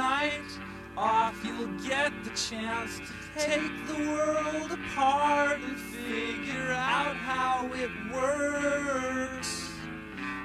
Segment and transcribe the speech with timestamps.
[0.00, 0.48] night
[0.96, 7.90] off, you'll get the chance to take the world apart and figure out how it
[8.10, 9.68] works.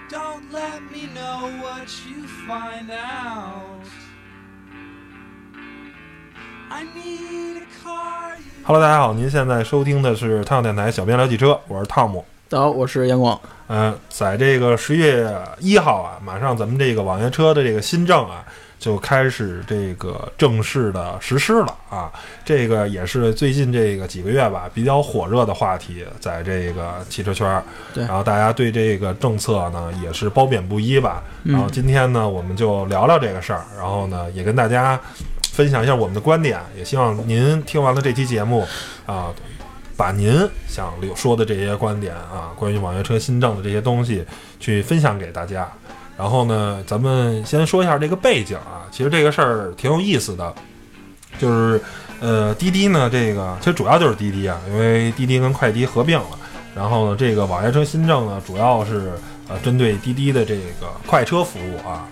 [0.10, 3.86] Don't let me know what you find out.
[6.70, 8.36] I need a car.
[8.66, 12.26] Hello，大家好，您现在收听的是汤姆电台小编聊汽车，我是汤姆。
[12.50, 13.40] 大家好，我是杨光。
[13.68, 18.46] 嗯、在这个十月一号啊，马上咱们这个网约车的这个新政啊，
[18.78, 22.12] 就开始这个正式的实施了啊。
[22.44, 27.64] 这个也是最近这个几个月吧比较火热的话题，在这个汽车圈儿。
[27.94, 31.24] 对然后大家对这个政策呢也是褒贬不一吧。
[31.44, 35.00] 然后今天呢，我们就聊聊这个事儿，然后呢也跟大家
[35.52, 38.68] 分享一下我们的观点，也希望您听完了这期节目
[39.06, 39.34] 啊。
[39.98, 44.26] 把您想留说的这些观点啊，关于网约车新政的这些东西，
[44.60, 45.72] 去分享给大家。
[46.18, 50.54] 然后呢，咱们先说一下这个背景啊，其实这个事儿挺有意思的，
[51.38, 51.82] 就是
[52.22, 56.28] 呃，滴滴呢，这个其实主要就是滴滴啊，因为滴滴跟快滴合并了。
[56.74, 59.14] 然后呢，这个网约车新政呢，主要是
[59.48, 62.06] 呃针对滴滴的这个快车服务啊，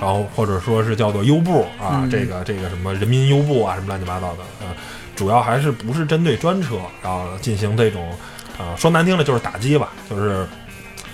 [0.00, 4.74] 然后或者说是叫做优步啊，嗯这个这个什么人民优步啊，什么乱七八糟的，呃，
[5.14, 8.12] 主要还是不是针对专车，然后进行这种，
[8.58, 10.46] 呃，说难听的就是打击吧，就是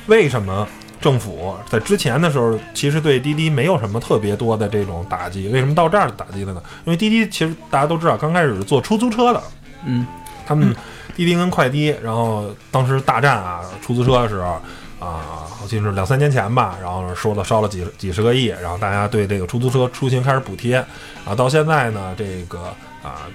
[0.07, 0.67] 为什么
[1.01, 6.63] 政府在之前的时候其实对滴滴没有什么特别多的这种打击，为什么到这儿打击了呢？
[6.85, 9.43] 因为滴滴其实大家都知道，刚开始是做出租车的，
[9.85, 10.07] 嗯，
[10.47, 10.75] 他们
[11.15, 14.61] 滴滴跟快滴，然后当时大战啊，出租车的时候
[14.99, 20.77] 啊，好像是两三年前吧，然后说了烧了几几十个亿，然后大家对这个出租车出行开始补贴，
[21.25, 22.59] 啊到现在呢，这个
[23.03, 23.27] 啊。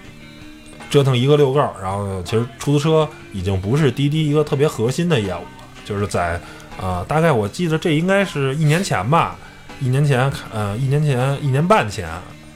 [0.89, 5.47] 折腾一个溜够儿，然后其实出租车已经不是滴滴一个特别核心的业务了，
[5.83, 6.39] 就是在
[6.81, 9.35] 呃，大概我记得这应该是一年前吧，
[9.79, 12.09] 一年前，呃，一年前一年半前，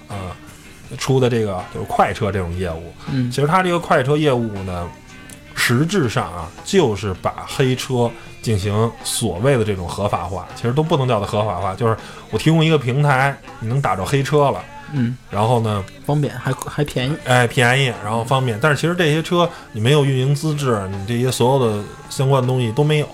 [0.08, 0.16] 呃，
[0.98, 4.88] 出的这个就是快车这种业务，嗯其实它这个快车业务呢，
[5.56, 8.10] 实质上啊，就是把黑车
[8.42, 11.96] 进行所谓的这种合法化，其实都不能叫它合法化，就是
[12.32, 14.64] 我提供一个平台，你能打着黑车了，
[14.94, 17.16] 嗯，然后呢，方便还还便宜。
[17.26, 23.08] 哎，便宜，然后方便，但是其实这些车你没有运营资质，你这些所有的相关的东西都没有。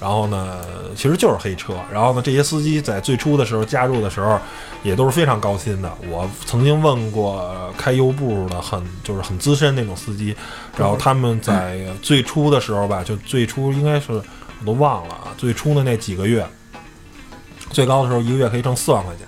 [0.00, 0.64] 然后呢，
[0.94, 1.74] 其实就是黑车。
[1.92, 4.38] 然后呢，这些司机在最初的时候加入的时候，
[4.82, 5.92] 也都是非常高薪的。
[6.08, 10.34] 我曾经问过开优步的很就是很资深那种司机，
[10.76, 16.46] 然后他们在最初的时候吧，就最初应该是我都忘了啊，最初的那几个月，
[17.70, 19.27] 最高的时候一个月可以挣四万块钱。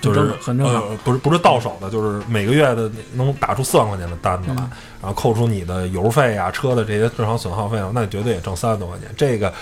[0.00, 4.70] 就是很正常呃，不是不是到手的，就是每个月的能打出四万块钱的单子来，嗯
[5.00, 9.08] 然后扣除你的油费啊、车的这些正常损耗费用，那绝对也挣三万多块钱。
[9.16, 9.52] 这个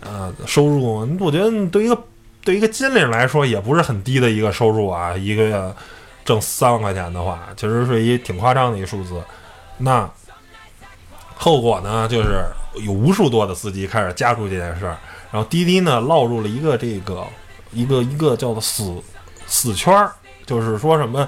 [0.00, 1.98] 呃收入，我觉得对一个
[2.42, 5.74] 对一个金领来说也不是很低的一个收入啊，一个月
[6.24, 9.20] 挣三万块钱的话，其实是一挺夸张的一数字。
[9.78, 10.08] 那
[11.36, 12.44] 后果呢，就是
[12.82, 14.96] 有无数多的司机开始加入这件事儿，
[15.30, 17.22] 然后滴滴呢落入了一个这个
[17.72, 18.94] 一个一个叫做死
[19.46, 20.12] 死圈儿，
[20.44, 21.26] 就是说什么，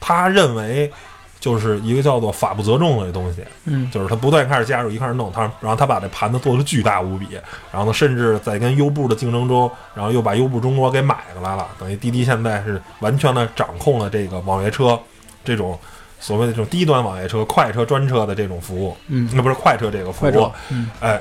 [0.00, 0.90] 他认为
[1.38, 7.28] 就是一个叫做法不责众的东西，嗯就是他不断开始加入，一开始弄他，然后他把这盘子做得巨大无比，
[7.70, 14.98] 然后呢，甚至在跟优步的竞争中，然后又把优步中国给买过来了，等于滴滴现在是完全的掌控了这个网约车
[15.44, 15.78] 这种
[16.18, 21.20] 所谓的这种低端网约车、快车、专车的这种服务，嗯，那不是快车这个服务嗯哎，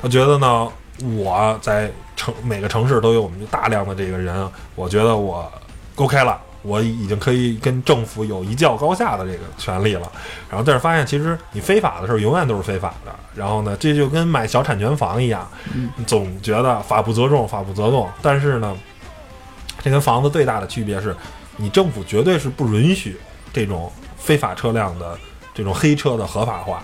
[0.00, 0.68] 我觉得呢，
[1.16, 5.52] 我在城每个城市都有我们大量的这个人，我觉得我
[5.96, 10.10] OK 了，我已经可以跟政府有一较高下的这个权利了。
[10.50, 13.14] 然后但是发现，其实你非法的时候永远都是非法的。
[13.34, 15.48] 然后呢，这就跟买小产权房一样，
[16.06, 18.08] 总觉得法不责众，法不责众。
[18.20, 18.76] 但是呢，
[19.82, 21.14] 这跟房子最大的区别是，
[21.56, 23.16] 你政府绝对是不允许
[23.52, 25.16] 这种非法车辆的
[25.52, 26.82] 这种黑车的合法化，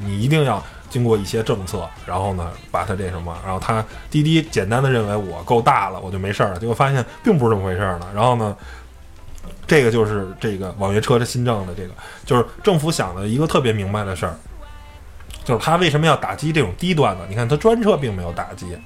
[0.00, 8.06] 你你一定要经过一些政策，然后呢把它这什么，然后他滴滴简单的认为我够大了，我就没事儿了，结果发现并不是这么回事儿呢。
[8.14, 8.54] 然后呢，
[9.66, 11.94] 这个就是这个网约车的新政的这个，
[12.26, 14.34] 就是政府想的一个特别明白的事儿，
[15.44, 17.24] 就是他为什么要打击这种低端的？
[17.28, 18.76] 你看他专车并没有打击，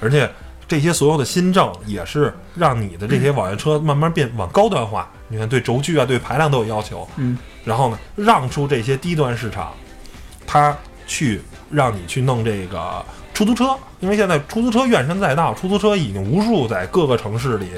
[0.00, 0.30] 而且
[0.66, 5.10] 这些所有的新政也是让你的这些网约车慢慢变往高端化。
[5.28, 9.74] 你看对轴距啊、对排量都有要求，嗯，然后呢，让出这些低端市场，
[10.46, 10.74] 他
[11.06, 13.04] 去让你去弄这个
[13.34, 17.70] 出租车，因为现在出租车怨声载道，出租车已经无数在各个城市里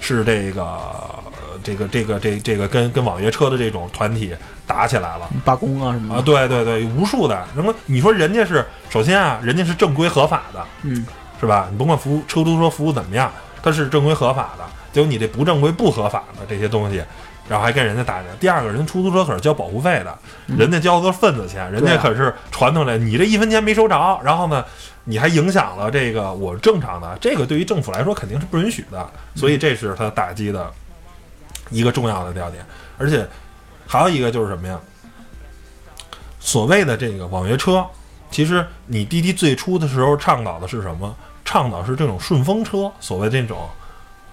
[0.00, 1.22] 是这个呃
[1.62, 4.34] 这个这个这这个跟跟网约车的这种团体
[4.66, 5.28] 打起来了。
[5.44, 7.46] 罢工啊什么啊，的，对对对，无数的。
[7.54, 11.06] 那么你说人家是首先啊，人家是正规合法的，嗯
[11.40, 11.68] 是吧？
[11.70, 13.30] 你甭管服务出租车服务怎么样，
[13.62, 14.64] 它是正规合法的。
[14.92, 17.02] 结果你这不正规、不合法的这些东西，
[17.48, 18.28] 然后还跟人家打架。
[18.40, 24.64] 第二个人出租车可是交保护费的，人家交的份子钱，人家可是传统来，你这一分钱没收着，然后呢，
[25.04, 30.70] 你还影响了这个我正常的，这个对于政府来说肯定是不允许的，所以这是他打击的
[31.70, 32.64] 一个重要的要点，
[32.98, 33.26] 而且
[33.86, 34.78] 还有一个就是什么呀？
[36.40, 37.86] 所谓的这个网约车，
[38.30, 41.14] 其实你滴滴最初的时候倡导的是什么？
[41.44, 43.68] 倡导是这种顺风车，所谓这种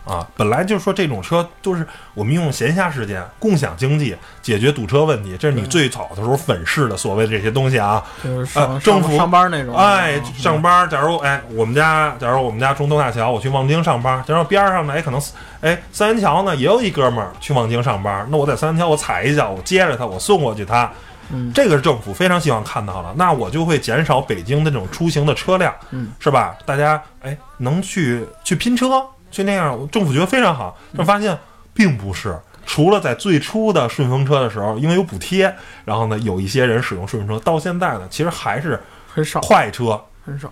[0.04, 8.04] 啊，本来就是说这种车都是我们用闲暇时间、共享经济解决堵车问题，这是你最早的时候粉饰的所谓的这些东西啊。
[8.24, 15.22] 就是上、呃政府上上班那种，哎，嗯上班，假如哎，我们家，假如我们家中东大桥，我去望京上班，假如边上呢，哎，可能
[15.62, 20.92] 哎三元桥呢也有一哥们儿去望京上班，那我在三元桥我踩一脚，我接着他，我送过去他，
[21.30, 26.58] 嗯，这个是政府非常希望看到的，那我就会减少北京的这种出行的车辆，嗯，是吧？
[26.66, 31.38] 大家哎能去去拼车，去那样，政府觉得非常好，但发现
[31.74, 32.38] 并不是。
[32.64, 38.80] 除了在最初的顺风车的时候，因为有补贴，然后呢，有一些人使用顺风车，到现在呢，其实还是
[39.12, 40.52] 很少快车很少，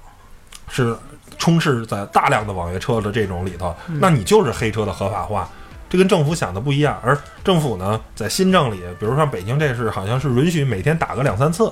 [0.67, 0.97] 是
[1.37, 5.47] 充斥在大量的网约车的这种里头，那你就是黑车的合法化，
[5.87, 6.99] 这跟政府想的不一样。
[7.03, 11.71] 而政府呢，在新政里，比如像北京这是好像是允许每天打个两三次，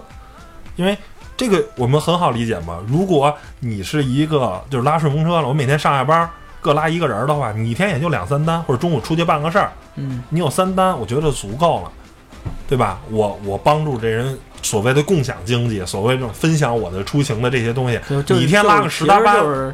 [0.75, 0.95] 因为
[1.36, 2.80] 这个我们很好理解嘛。
[2.88, 6.30] 如果你是一个就是拉顺风车了，我每天上下班
[6.62, 11.92] 各拉一个人的话，你一天也就两三单，或者中午出去办个事儿，嗯，你有三单，我觉得足够了，
[12.68, 13.00] 对吧？
[13.09, 18.00] 我我帮助这人所谓的共享经济，所谓这种分享我的出行的这些东西，
[18.30, 19.74] 你一天拉个十单就是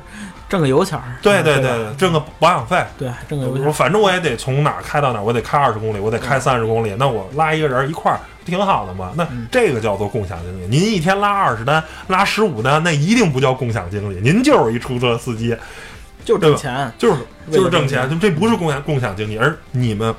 [0.49, 2.83] 挣个油钱儿，对对对对，挣个保养费。
[2.97, 9.13] 对，挣个油钱我，反正我也得从哪儿开到哪儿，我得开二十公里，我得开三十公里，那我拉一个人一块儿挺好的嘛。
[9.15, 10.67] 那嗯这个叫做共享经济。
[10.67, 15.57] 您一天拉二十单，拉十五单，那一定不叫共享经济，您就是一出租车司机，
[16.23, 17.21] 就挣钱，就是
[17.51, 20.13] 就是挣钱，就这不是共享共享经济，而你们，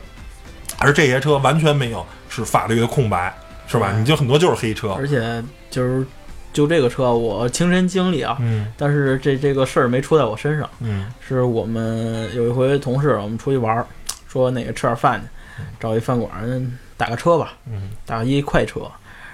[0.78, 3.34] 而这些车完全没有是法律的空白，
[3.66, 3.92] 是吧？
[3.96, 6.06] 你就很多就是黑车，而且就是
[6.52, 11.10] 就这个车，我亲身经历啊，嗯但是这这个事儿没出在我身上，嗯。
[11.26, 13.86] 是我们有一回同事我们出去玩儿，
[14.28, 16.62] 说那个吃点饭去，找一饭馆儿
[16.96, 17.90] 打个车吧，嗯。
[18.04, 18.80] 打一快车，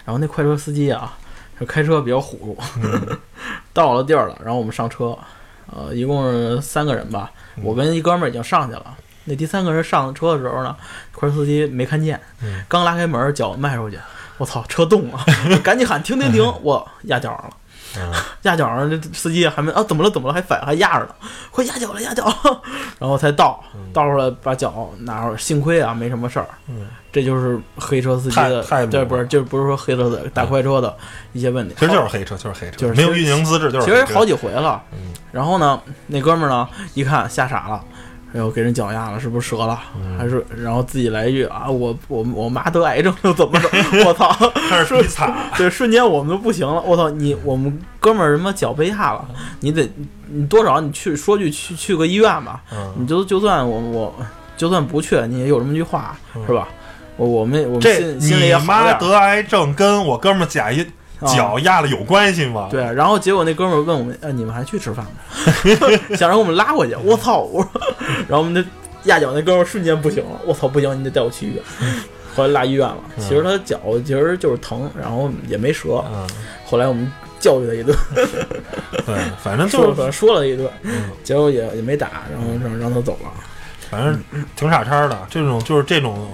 [0.05, 1.17] 然后那快车司机啊，
[1.59, 3.19] 就开车比较虎，嗯。
[3.75, 5.17] 到了地儿了，然后我们上车，
[5.75, 7.63] 呃，一共是三个人吧，嗯。
[7.65, 8.97] 我跟一哥们儿已经上去了。
[9.25, 10.75] 那第三个人上车的时候呢，
[11.13, 12.19] 快车司机没看见。
[12.43, 13.99] 嗯，刚拉开门，脚迈出去，
[14.39, 15.25] 我操，车动了，
[15.63, 17.51] 赶紧喊停停停，我压脚上了。
[17.99, 18.13] 嗯。
[18.43, 20.11] 压脚上，这司机还没啊，怎么了？
[20.11, 20.35] 怎么了？
[20.35, 21.15] 还反还压着呢，
[21.51, 22.63] 快压脚了，压脚了，
[22.99, 23.63] 然后才倒
[23.93, 26.49] 倒出来，把脚拿出来，幸亏啊没什么事儿。
[27.11, 30.97] 嗯，这就是黑车司机的对，不是，就不是说黑车的打快车的
[31.33, 31.75] 一些问题。
[31.79, 34.83] 其实就是黑车，就是黑车，就是没有运营资质，就是其实好几回了。
[34.93, 34.99] 嗯
[35.33, 37.81] 然后呢，那哥们儿呢，一看吓傻了，
[38.35, 39.79] 哎呦，给人脚压了，是不是折了？
[39.97, 43.69] 嗯还是然后自己来一句啊，我我我妈得癌症又怎么着？
[44.05, 44.29] 我操！
[44.69, 46.81] 开始比惨，对，瞬间我们都不行了。
[46.83, 49.25] 我操，你我们哥们儿什么脚被压了，
[49.61, 49.89] 你得
[50.27, 52.93] 你多少你去说句去去个医院吧，嗯。
[52.99, 54.15] 你就就算我我
[54.57, 56.67] 就算不去，你也有这么句话是吧？
[57.21, 58.95] 我我们我们这你妈。
[58.95, 60.47] 得癌症跟我哥们儿
[61.27, 62.69] 脚压了有关系吗？
[62.71, 65.13] 对，然后结果那哥们儿问我们，啊，你们还去吃饭吗？
[66.17, 66.95] 想让我们拉回去。
[67.05, 67.41] 我操！
[67.41, 67.71] 我说，
[68.27, 68.65] 然后我们那
[69.05, 70.41] 压脚那哥们儿瞬间不行了。
[70.47, 71.63] 我操，不行，你得带我去医院。
[72.35, 72.97] 后来拉医院了。
[73.19, 76.03] 嗯其实他脚其实就是疼，然后也没折。
[76.11, 76.27] 嗯，
[76.65, 77.07] 后来我们
[77.39, 77.95] 教育他一顿，
[79.05, 83.31] 对，反正就是，了说了一顿，嗯结果也也没打，然后让让他走了。
[83.91, 84.23] 反正
[84.57, 85.19] 挺傻叉的。
[85.29, 86.31] 这种就是这种，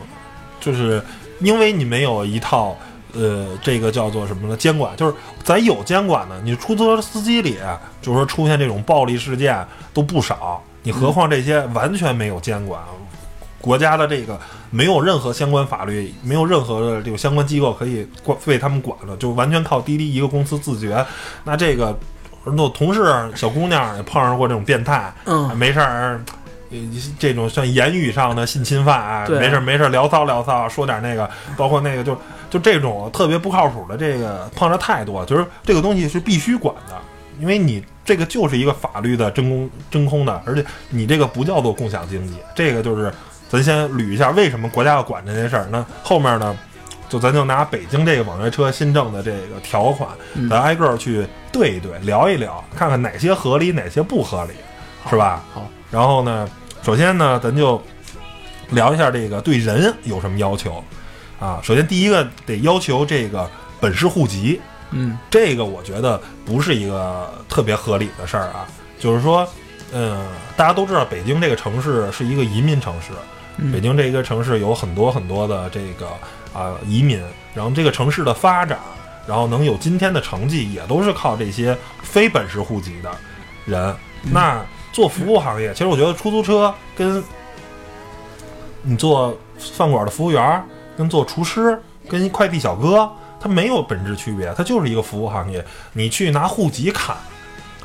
[0.66, 1.00] 就是
[1.40, 2.76] 因为你没有一套。
[3.18, 4.54] 呃，这个叫做什么呢？
[4.54, 7.56] 监管就是咱有监管的，你出租车司机里，
[8.02, 12.78] 就是说出现这种暴力事件都不少，你何况这些完全没有监管，
[13.58, 21.02] 国家的这个没有任何相关法律，没有任何的这个相关机构可以管为他们管了，就完全靠滴滴一个公司自觉。
[21.42, 21.98] 那这个
[22.44, 23.02] 那同事
[23.34, 26.20] 小姑娘也碰上过这种变态，嗯，没事儿。
[26.70, 26.78] 呃
[27.18, 32.18] 这种像言语上的性侵犯啊，对没事儿没事儿聊骚聊骚，说点那个，包括那个就
[32.50, 36.94] 就这种特别不靠谱的，这个碰着太多，就是这个东西是必须管的，
[37.40, 43.12] 因为你这个就是一个法律的真空真空的，而且你这个不叫做共享经济，这个就是
[43.48, 45.66] 咱先捋一下为什么国家要管这件事儿。
[45.70, 46.56] 那后面呢，
[47.08, 54.52] 就咱就拿北京这个网约车新政的这个条款，嗯咱挨个儿去对一对，聊一聊，看看哪些合理，哪些不合理，
[55.08, 55.42] 是吧？
[55.54, 56.48] 好，然后呢，
[56.82, 57.80] 首先呢，咱就
[58.70, 60.82] 聊一下这个对人有什么要求
[61.38, 61.60] 啊？
[61.62, 63.48] 首先第一个得要求这个
[63.80, 64.60] 本市户籍，
[64.90, 68.66] 嗯这个我觉得不是一个特别合理的事儿啊。
[68.98, 69.46] 就是说，
[69.92, 73.12] 嗯，大家都知道北京这个城市是一个移民城市，
[73.58, 76.08] 嗯北京这一个城市有很多很多的这个
[76.52, 77.22] 啊、移民，
[77.54, 78.78] 然后这个城市的发展，
[79.26, 83.10] 然后能有今天的成绩，也都是靠这些非本市户籍的
[83.66, 83.94] 人。
[84.22, 84.60] 那
[84.96, 87.22] 做服务行业，其实我觉得出租车跟
[88.80, 90.64] 你做饭馆的服务员，
[90.96, 93.06] 跟做厨师，跟快递小哥，
[93.38, 95.62] 它没有本质区别，它就是一个服务行业。
[95.92, 97.18] 你去拿户籍卡，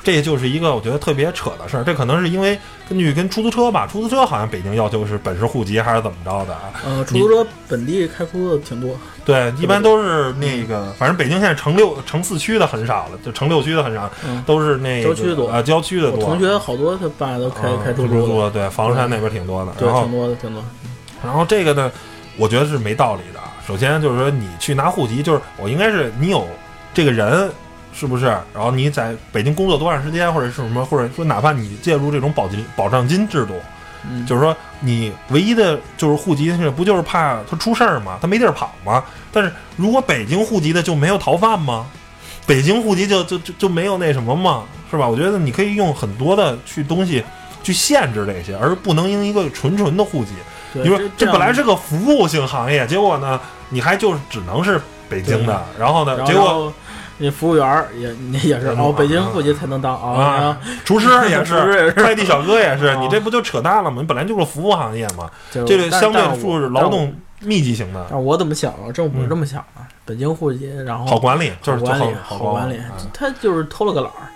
[0.04, 1.84] 这就是一个我觉得特别扯的事儿。
[1.84, 2.58] 这可能是因为
[2.90, 6.74] 根据跟出租车吧，出租车好像北京要求是本市户籍还是怎么着的啊？
[6.86, 16.20] 呃，出租车本地开出租的挺多，对，一般都是那个，反正北京现在城六、城四区的很少了，就城六区的很少，嗯都是那个郊区多啊，郊区的多。
[16.22, 19.72] 同学好多他爸都开啊开出租的，出租的，对，房山那边挺多的。
[19.78, 20.64] 对，挺多的，挺多。
[21.24, 21.92] 然后这个呢，
[22.38, 23.40] 我觉得是没道理的。
[23.68, 26.48] 首先就是说，你去拿户籍，就是我应该是你有
[26.94, 27.50] 这个人，
[27.94, 28.26] 是不是？
[28.54, 33.54] 然后你在北京工作多长时间，或者是什么，或者说哪怕你介入这种保金保障金制度，
[34.10, 38.18] 嗯，就是说你唯一的就是户籍是不就是怕他出事儿吗？
[38.22, 39.04] 他没地儿跑吗？
[39.32, 41.86] 但是如果北京户籍的就没有逃犯吗？
[42.48, 44.64] 北京户籍就就就就没有那什么吗？
[44.90, 45.08] 是吧？
[45.08, 47.24] 我觉得你可以用很多的去东西
[47.64, 50.32] 去限制这些，而不能用一个纯纯的户籍。
[50.74, 56.74] 对你说这本来是个服务性行业，结果呢，你还就是只能是北京的，然后呢，然结果后
[57.22, 63.98] 那服务员也你也是嗯哦，北京户籍才能当啊啊， 厨师也是快递小哥也是，啊你这不就扯淡了吗？
[64.02, 66.90] 你本来就是服务行业嘛，这个相对但我是劳。
[66.90, 67.14] 动
[67.44, 68.92] 密集型的，但我怎么想啊？
[68.94, 74.28] 政府嗯是这么想的，北京户籍，然后好管理，就是好管理，好好管理啊，他就是偷了个懒儿。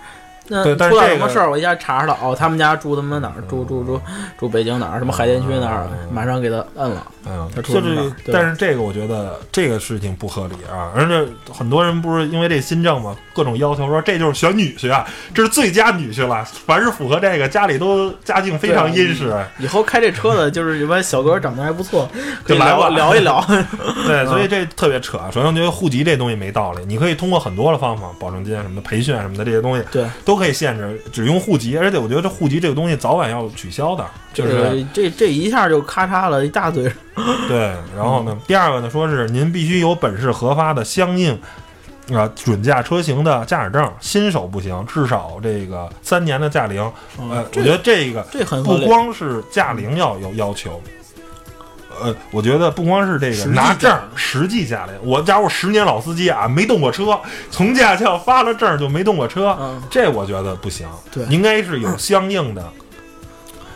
[0.48, 3.42] 那对出点什么事儿，我一下查查了，哦，他们家住他妈哪儿？
[3.48, 4.00] 住住住
[4.38, 4.98] 住北京哪儿？
[4.98, 6.12] 什么海淀区哪儿嗯？
[6.12, 7.06] 马上给他摁了。
[7.28, 15.04] 嗯，他出就是了名儿，对但是这个我觉得这个事情不合理啊，而且很多人不是因为这新政嘛，各种要求说这就是选女婿啊，
[15.34, 22.08] 这是最佳女婿了，凡是符合这个，家里都家境非常殷实，以后开这车的，就是一般小哥长得还不错，
[22.46, 23.44] 就来吧聊一聊。
[24.06, 25.18] 对， 所以这特别扯。
[25.32, 31.76] 首先，我觉得户籍这东西没道理，你可以通过很多的方法，保证金什么的、培训什么的这些东西对，都可以限制，只用户籍。
[31.76, 36.90] 而且我觉得这户籍这个东西早晚要取消的，就是这这这一下就咔嚓了一大堆。
[37.48, 37.74] 对。
[37.96, 41.40] 然后呢，第二个呢，说是您必须有本市核发的相应。
[42.14, 46.80] 啊，准驾车型的驾驶证，新手不行，至少这个三年的驾龄。
[46.80, 48.62] 呃，嗯我觉得这个这很。
[48.62, 50.80] 不光是驾龄要有要求，
[52.00, 57.18] 呃，我觉得不光是这个拿证实际驾龄，我假如十年老司机啊，没动过车，
[57.50, 60.86] 从驾校发了证就没动过车，嗯，这我觉得不行。
[61.10, 62.64] 对应该是有相应的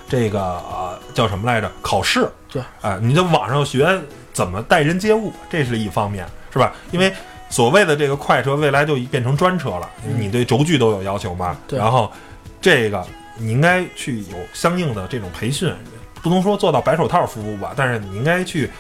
[0.09, 1.69] 这个呃叫什么来着？
[1.83, 2.31] 考试。
[2.53, 4.01] 对，哎、你在网上学
[4.33, 6.73] 怎么待人接物，这是一方面，是吧？
[6.91, 7.13] 因为
[7.49, 11.57] 所谓的这个快车，未来就变成专车了，嗯你对轴距都有要求嘛。
[11.67, 12.11] 对然后
[12.61, 15.75] 这个你应该去有相应的这种培训，
[16.23, 18.71] 不能说做到白手套服务吧，但是你应该去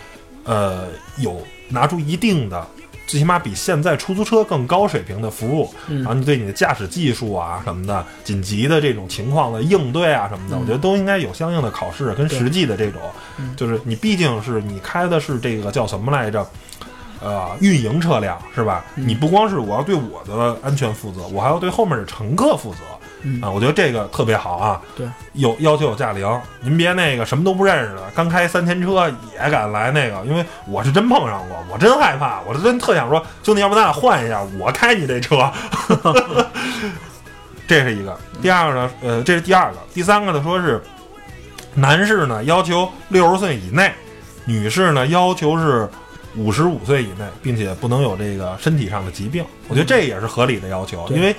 [0.44, 2.66] 呃有拿出一定的。
[3.10, 13.00] 最起码比现在出租车更高水平的服务，嗯然后你对你的驾驶技术啊什么的，紧急的这种情况的应对啊什么的，嗯我觉得都应该有相应的考试跟实际的这种，
[13.38, 16.46] 嗯就是你毕竟是你开的是这个叫什么来着？
[17.22, 18.82] 呃，运营车辆是吧？
[18.94, 22.78] 嗯你不光是我要对我的安全负责，我还要对后面的乘客负责。
[23.22, 24.80] 嗯啊，我觉得这个特别好啊。
[24.96, 35.50] 对，有要求有驾龄，您别那个什么都不认识的，刚开三天车也敢来那个，因为我是真碰上过，我真害怕，我是真特想说，兄弟，要不咱俩换一下，我开你这车。
[37.66, 38.18] 这是一个。
[38.42, 39.78] 第二个呢，呃，这是第二个。
[39.94, 40.82] 第三个呢，说是
[41.74, 43.92] 男士呢要求六十岁以内，
[44.44, 45.88] 女士呢要求是
[46.34, 49.44] 五十五岁以内，并且不能有这个身体上的疾病。
[49.68, 51.32] 我觉得这也是合理的要求，因为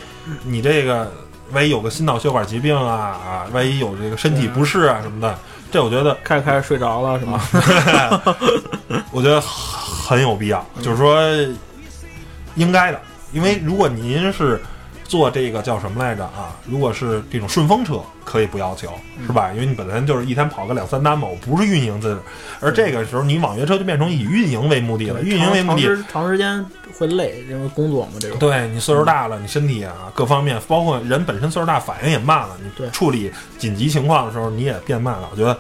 [0.44, 1.12] 你这个
[1.54, 5.38] 万一有个心脑血管疾病啊啊，万一有这个身体不适啊什么的，
[5.72, 7.42] 这我觉得开着开着睡着了是吗？
[9.12, 11.22] 我觉得很有必要，就是说
[12.56, 13.00] 应该的，
[13.32, 14.62] 因为如果您是
[15.12, 16.56] 做这个叫什么来着啊？
[16.66, 18.94] 如果是这种顺风车，可以不要求，
[19.28, 19.52] 是吧？
[19.52, 22.18] 因为你本身就是一天跑个两三单嘛，我不是运营的，
[22.62, 25.82] 而这个时候你网约车就变成以运营为目的了，运营为目的。
[25.82, 26.66] 长时长时间
[26.98, 28.40] 会累，因为工作嘛，这种。
[28.40, 32.56] 对你岁数大了，你身体啊各方面，包括人本身岁数大，反应也慢了。
[32.64, 35.28] 你处理紧急情况的时候，你也变慢了。
[35.30, 35.60] 我觉得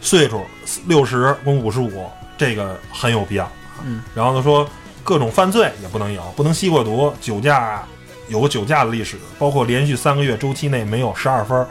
[0.00, 0.46] 岁数
[0.86, 2.06] 六十跟五十五
[2.38, 3.46] 这个很有必要。
[3.84, 4.66] 嗯，然后呢说
[5.04, 7.86] 各种犯罪也不能有，不能吸过毒，酒驾
[8.28, 11.66] 有个酒驾的历史，包括连续三个月周期内没有十二分儿，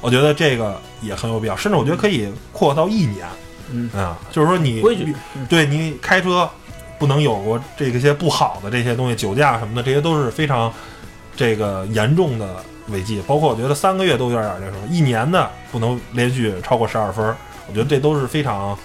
[0.00, 3.26] 我觉得这个也很有必要，甚至我觉得可以扩到一年。
[3.72, 6.48] 嗯啊，就是说你规矩，嗯对你开车
[7.00, 10.72] 不能有过这个些不好的这些东西，酒驾什么的，这些都是非常
[11.34, 17.36] 这个严重的违纪，包括我觉得三个月都有点儿那什么，一年的不能连续超过十二分儿，
[17.66, 18.78] 我觉得这都是非常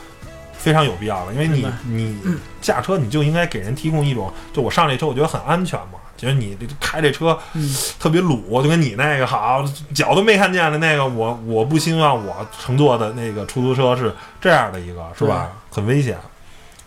[0.62, 2.18] 非常有必要的，因为你你
[2.62, 15.50] 驾车你就应该给人提供一种，就我上这车我觉得很安全嘛，觉得你这开这车嗯特别鲁，就跟你那个好脚都没看见的那个，我我不希望我乘坐的那个出租车是这样的一个，是吧？
[15.72, 16.16] 很危险。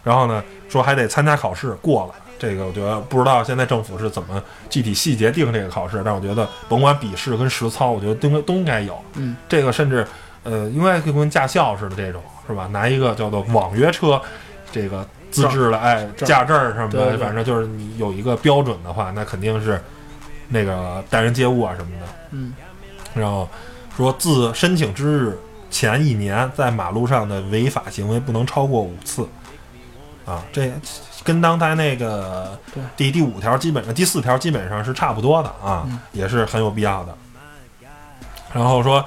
[0.05, 2.15] 然后呢，说还得参加考试，过了。
[2.39, 9.03] 这个我觉得不知道现在政府是怎么具体细节定这个考试，但我觉得甭管笔试跟实操，我觉得都应该都应该有。
[9.15, 10.07] 嗯，这个甚至
[10.43, 12.69] 呃，应该就跟驾校似的这种，是吧？
[12.73, 14.21] 拿一个叫做网约车
[14.71, 19.83] 这个资质的哎证驾证什么的，反正就是你有一个标准的话，那肯定是
[20.49, 22.07] 那个待人接物啊什么的。
[22.31, 22.55] 嗯，
[23.15, 23.49] 然后
[23.97, 25.39] 说自申请之日
[25.71, 29.29] 前一年，在马路上的违法行为不能超过五次。
[30.27, 30.73] 啊，这
[31.23, 32.59] 跟刚才那个
[32.97, 37.15] 第第五条基本上第四条基本上是差不多的啊，嗯也是很有必要的。
[38.55, 39.05] 然后说，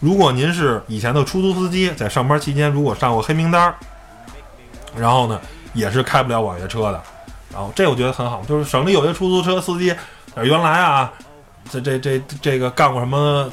[0.00, 3.74] 如果您是以前的出租司机，在上班期间如果上过黑名单儿，
[4.96, 5.40] 然后呢
[5.74, 7.00] 也是开不了网约车的。
[7.52, 9.94] 然后这我觉得很好，就是省里有些出租车司机，
[10.36, 11.12] 原来啊，
[11.70, 13.50] 这这这这个干过什么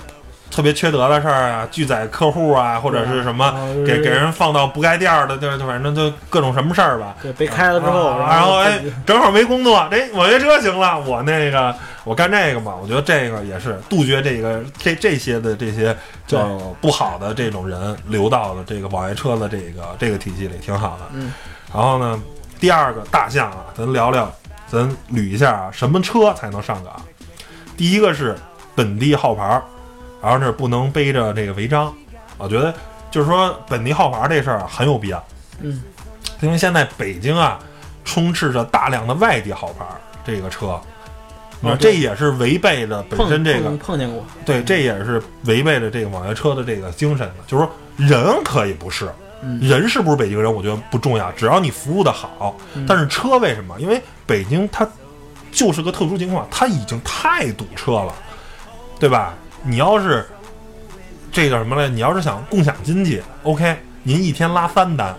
[0.49, 7.15] 特别缺德的事儿啊，拒载客户啊，或者是什么啊给给人放到不该店儿的地儿，反正就各种什么事儿吧。
[7.21, 21.05] 对被开了之后，啊然后哎， 正好没工作，哎网约车行了，我那个我干这个嘛，我觉得这个也是杜绝这个这这些的这些叫不好的这种人流到了这个网约车的这个这个体系里，挺好的。
[21.13, 21.33] 嗯，
[21.73, 22.19] 然后呢，
[22.59, 24.31] 第二个大项啊，咱聊聊，
[24.67, 26.93] 咱捋一下啊，什么车才能上岗？
[27.75, 28.35] 第一个是
[28.73, 29.63] 本地号牌儿，
[30.21, 31.93] 然后是不能背着这个违章。
[32.37, 32.73] 我觉得
[33.09, 35.23] 就是说本地号牌儿这事儿啊很有必要。
[35.61, 35.81] 嗯，
[36.41, 37.59] 因为现在北京啊，
[38.05, 40.79] 充斥着大量的外地号牌儿这个车，
[41.63, 47.35] 啊，这也是违背了本身这个碰碰见过，对，这也是违背了这个网约车的这个精神的。
[47.47, 49.09] 就是说，人可以不是，
[49.41, 52.55] 嗯人是不是北京人，我觉得不重要，只要你服务的好。
[52.75, 53.79] 嗯但是车为什么？
[53.79, 54.87] 因为北京它
[55.51, 58.13] 就是个特殊情况，它已经太堵车了，
[58.99, 59.33] 对吧？
[59.67, 60.25] 你要是
[61.29, 61.89] 这叫什么来？
[61.89, 65.13] 你要是想共享经济，OK，您一天拉三单，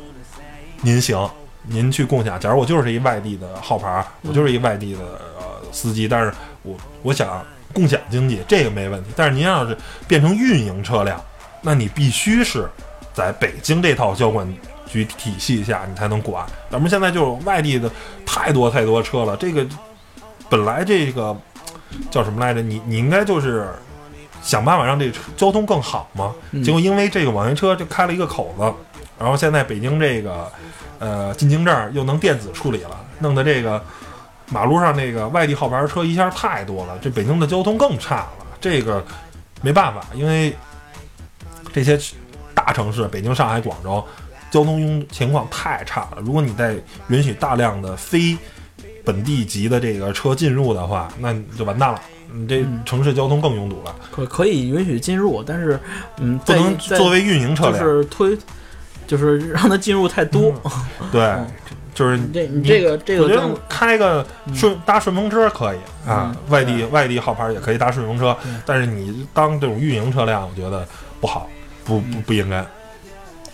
[0.81, 1.31] 您行，
[1.65, 2.41] 您去共享。
[2.41, 5.21] 假如我就是一外地的号牌，我就是一外地的
[5.71, 6.33] 司机，但是
[6.63, 9.11] 我我想共享经济，这个没问题。
[9.15, 11.23] 但是您要是变成运营车辆，
[11.61, 12.67] 那你必须是
[13.13, 14.51] 在北京这套交管
[14.87, 16.47] 局体系下你才能管。
[16.71, 17.91] 咱们现在就是外地的
[18.25, 19.67] 太多太多车了，这个
[20.49, 21.37] 本来这个
[22.11, 22.63] 叫什么来着？
[22.63, 23.69] 你你应该就是
[24.49, 26.35] 想办法让这个交通更好嘛。
[26.53, 28.63] 嗯结果因为这个网约车就开了一个口子，
[29.19, 30.51] 然后现在北京这个
[30.99, 33.85] 呃进京证又能电子处理了，弄得这个
[34.49, 38.31] 马路上那个外地号牌车一下太多了，这北京的交通更差了。
[38.59, 39.05] 这个
[39.61, 40.57] 没办法，因为
[41.71, 42.01] 这些
[42.55, 44.03] 大城市，北京、上海、广州，
[44.51, 46.23] 交通拥情况太差了。
[46.23, 46.75] 如果你再
[47.09, 48.35] 允许大量的非
[49.05, 52.01] 本地籍的这个车进入的话，那你就完蛋了。
[52.33, 52.83] 你这嗯。
[52.85, 55.79] 城市交通更拥堵了，可可以允许进入，但是
[56.19, 57.79] 嗯，不能作为运营车辆。
[57.79, 58.03] 就辆。
[58.03, 58.39] 是推，
[59.07, 60.55] 就是 让它进入太多。
[61.13, 61.47] 对嗯，
[61.95, 70.87] 就是这你这个这个我觉得开个顺搭顺风车可以啊嗯，外地外地号牌也可以搭顺风车，但是你当这种运营车辆，我觉得
[71.21, 71.49] 不好，
[71.85, 72.65] 不不不应该。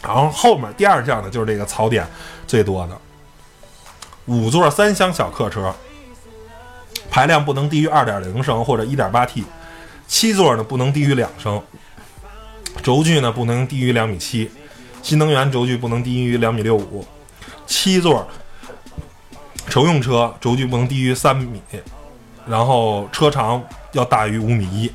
[0.02, 2.06] 然后后面第二项呢，就是这个槽点
[2.46, 2.98] 最多的。
[4.26, 5.74] 五座三厢小客车，
[7.10, 9.44] 排量不能低于二点零升或者一点八 T，
[10.06, 11.62] 七座呢不能低于两升，
[12.82, 14.50] 轴距呢不能低于两米七，
[15.02, 17.06] 新能源轴距不能低于两米六五，
[17.66, 18.26] 七座
[19.68, 21.60] 乘用车轴距不能低于三米，
[22.46, 23.62] 然后车长
[23.92, 24.92] 要大于五米一，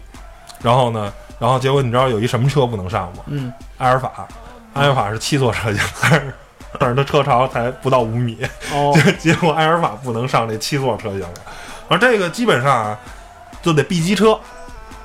[0.62, 3.24] 然后呢，然后结果你知道有一什么车不能上吗？
[3.28, 4.28] 嗯，埃尔法，
[4.74, 6.34] 埃尔法是七座车型，但是
[6.80, 8.38] 但是它车长才不到五米，
[8.72, 11.34] 哦， 结果埃尔法不能上这七座车型了。
[11.90, 12.98] 而这个基本上啊，
[13.62, 14.40] 就得 B 级车。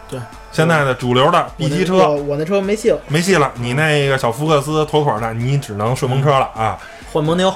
[0.08, 0.20] 对，
[0.52, 6.78] 现在的主流的 B 级我车我那车没戏了，没戏了，你那个小福克斯妥妥的，你只能顺风车了啊！
[7.10, 7.52] 换蒙牛。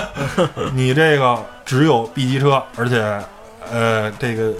[0.72, 3.22] 你这个只有 B 级车，而且
[3.70, 4.52] 呃，这个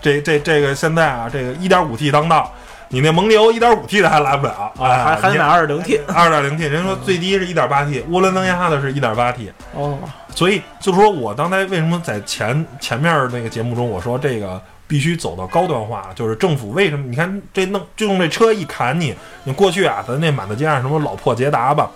[0.00, 2.54] 这这这个现在啊，这个 1.5T 当道，
[2.92, 9.98] 你那蒙牛 1.5T 的还来不了，啊，还还得买二点零 T 二点零 T，人说最低是一点八 T，涡轮增压的是一点八 T，哦，
[10.34, 21.88] 所以就是说我刚才为什么在前前面那个节目中我说这个必须走到高端化，就是政府为什么你看这弄就用这车一砍你，你过去啊，咱那满大街上什么老破捷达吧，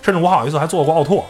[0.00, 1.26] 甚至我好意思还坐过奥拓。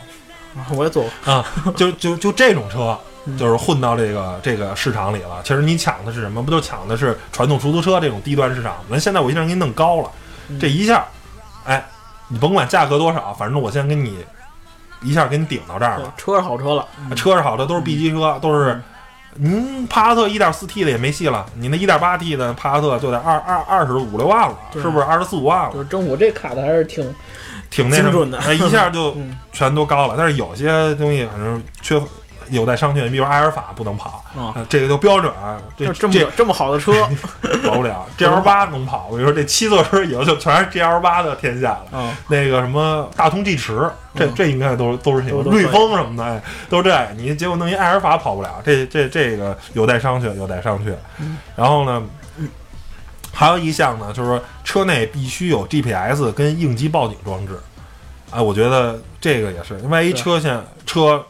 [0.76, 2.98] 我也坐过，啊，就就就这种车，
[3.36, 5.40] 就是混到这个这个市场里了。
[5.42, 6.42] 其实你抢的是什么？
[6.42, 8.76] 不就抢的是传统出租车这种低端市场？
[8.88, 10.10] 那现在我一下给你弄高了，
[10.60, 11.04] 这一下，
[11.64, 11.84] 哎，
[12.28, 14.24] 你甭管价格多少，反正我先给你
[15.02, 16.12] 一下给你顶到这儿了。
[16.16, 18.80] 车是好车了，车是好的，都是 B 级车，都是。
[19.34, 25.72] 您帕萨特一点四 T 的也没戏了，你那一点八 T 的帕萨特就得二二二十五六万了，是不是二十四五万了？
[25.72, 27.14] 就是政府这卡的还是挺
[27.70, 30.16] 挺那什么的哎，一下就 嗯全都高了。
[30.18, 31.96] 但是有些东西反正缺
[32.50, 34.24] 有待商榷，比如埃尔法不能跑，
[34.68, 35.32] 这个就标准，
[35.76, 36.92] 这就这么这这么好的车
[37.64, 38.06] 跑不了。
[38.18, 41.98] GL 八能跑，我跟你说，这七座车以后就全是 GL 八的天下了。
[41.98, 47.08] 啊，那个什么大通 G 驰，这嗯这应该都都是这个都都瑞风什么的，哎，都是这。
[47.16, 50.92] 你结果弄一埃尔法跑不了，这这这个有待商榷，有待商榷。
[51.18, 52.02] 嗯然后呢，
[53.32, 57.58] 还有一项呢，就是说车内必须有 GPS 跟应急报警装置。
[58.30, 61.20] 哎，我觉得这个也是，万一车现车，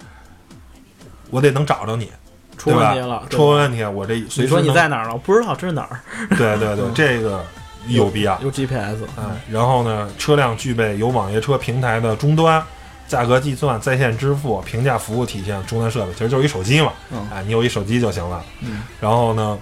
[1.30, 2.10] 我得能找着你，
[2.58, 5.12] 出问题了，出问题，我这随你说你在哪儿了？
[5.12, 6.00] 我不知道这是哪儿，
[6.36, 7.44] 对对对，嗯这个
[7.88, 8.38] 有必要。
[8.42, 12.62] 有 GPS，哎，然后呢，车辆具备有网约车平台的终端、
[13.08, 16.92] 价格计算、在线支付、评价服务体现终端设备，其实就是一手机嘛。
[17.10, 18.44] 嗯哎，你有一手机就行了。
[18.60, 19.58] 嗯然后呢，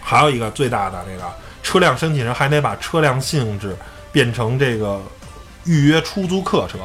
[0.00, 1.24] 还有一个最大的这个
[1.62, 3.76] 车辆申请人还得把车辆性质
[4.10, 5.00] 变成这个
[5.64, 6.78] 预约出租客车，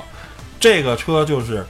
[0.60, 1.66] 这个车就是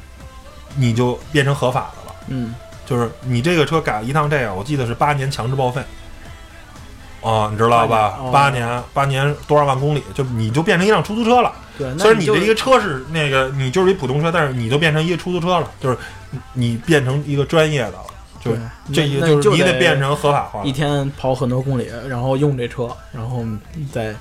[0.75, 2.15] 你就变成合法的了。
[2.27, 2.53] 嗯，
[2.85, 5.81] 就是你这个车改一趟这个，我记得是八年强制报废。
[7.21, 8.19] 哦，你知道吧？
[8.25, 11.51] 八八年，八年多少万公里，就你就变成一辆出租车了。
[11.75, 15.97] 对，那虽然你这一个车是那个，你就是一普通车，但是你就变成一个出租车了，就是
[16.53, 18.05] 你变成一个专业的了，
[18.39, 18.59] 就对
[18.93, 20.71] 这个就是你得得变成合法化一。
[20.71, 23.43] 天跑很多公里，然后用这车，然后
[23.91, 24.15] 再，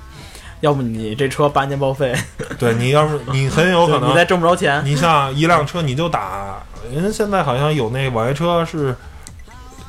[0.61, 2.15] 要不你这车八年报废，
[2.57, 6.61] 对你要是你很有可能， 你再挣不着钱，你像一辆车你就打，
[6.93, 8.95] 人现在好像有那网约车是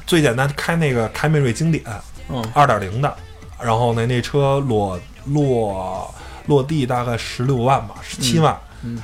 [0.06, 1.82] 最简单开那个凯美瑞经典，
[2.28, 2.44] 嗯。
[2.54, 3.16] 二点零的，
[3.60, 6.14] 然后呢，那车落落
[6.46, 9.02] 落地大概十六万吧，十七万，嗯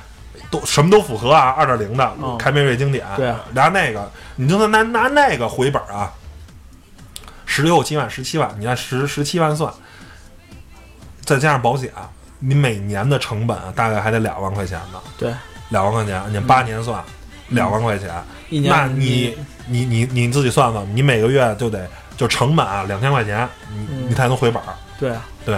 [0.51, 3.40] 都什么都符合啊，二点零的、哦凯美瑞经典，对啊。
[3.55, 6.12] 拿那个，你就算拿拿那个回本啊，
[7.46, 9.72] 十六七万、十七万，你按十十七万算，
[11.24, 11.90] 再加上保险，
[12.38, 15.32] 你每年的成本大概还得两万块钱呢，对，
[15.70, 17.02] 两万块钱，你八年算。
[17.48, 18.08] 两万块钱，
[18.48, 25.54] 一年那你你你你自己算算，你每个月就得就成本啊两千块钱，你、嗯你才能回本儿，对啊，对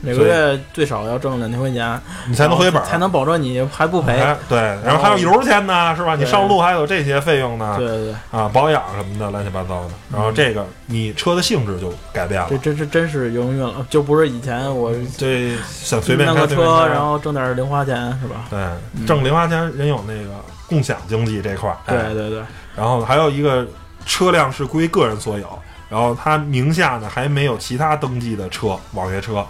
[0.00, 4.12] 每个月最少要挣两千块钱，你才能回本儿，才能保证你还不赔。
[4.12, 6.14] 哎对，然后还有油钱呢，是吧？
[6.14, 9.90] 你上路还有这些费用呢，对对对，啊，保养什么的乱七八糟的。
[10.12, 18.44] 然后这个你车的性质就改变了这，真是真是有用运了，就不是以前我这想随便弄个开车，然后挣点零花钱是吧？
[18.50, 20.30] 对挣零花钱，人有那个
[20.68, 22.42] 共享经济这块对对对，
[22.76, 23.66] 然后还有一个
[24.06, 25.58] 车辆是归个人所有，
[25.88, 29.44] 然后他名下呢还没有其他登记的车，网约车。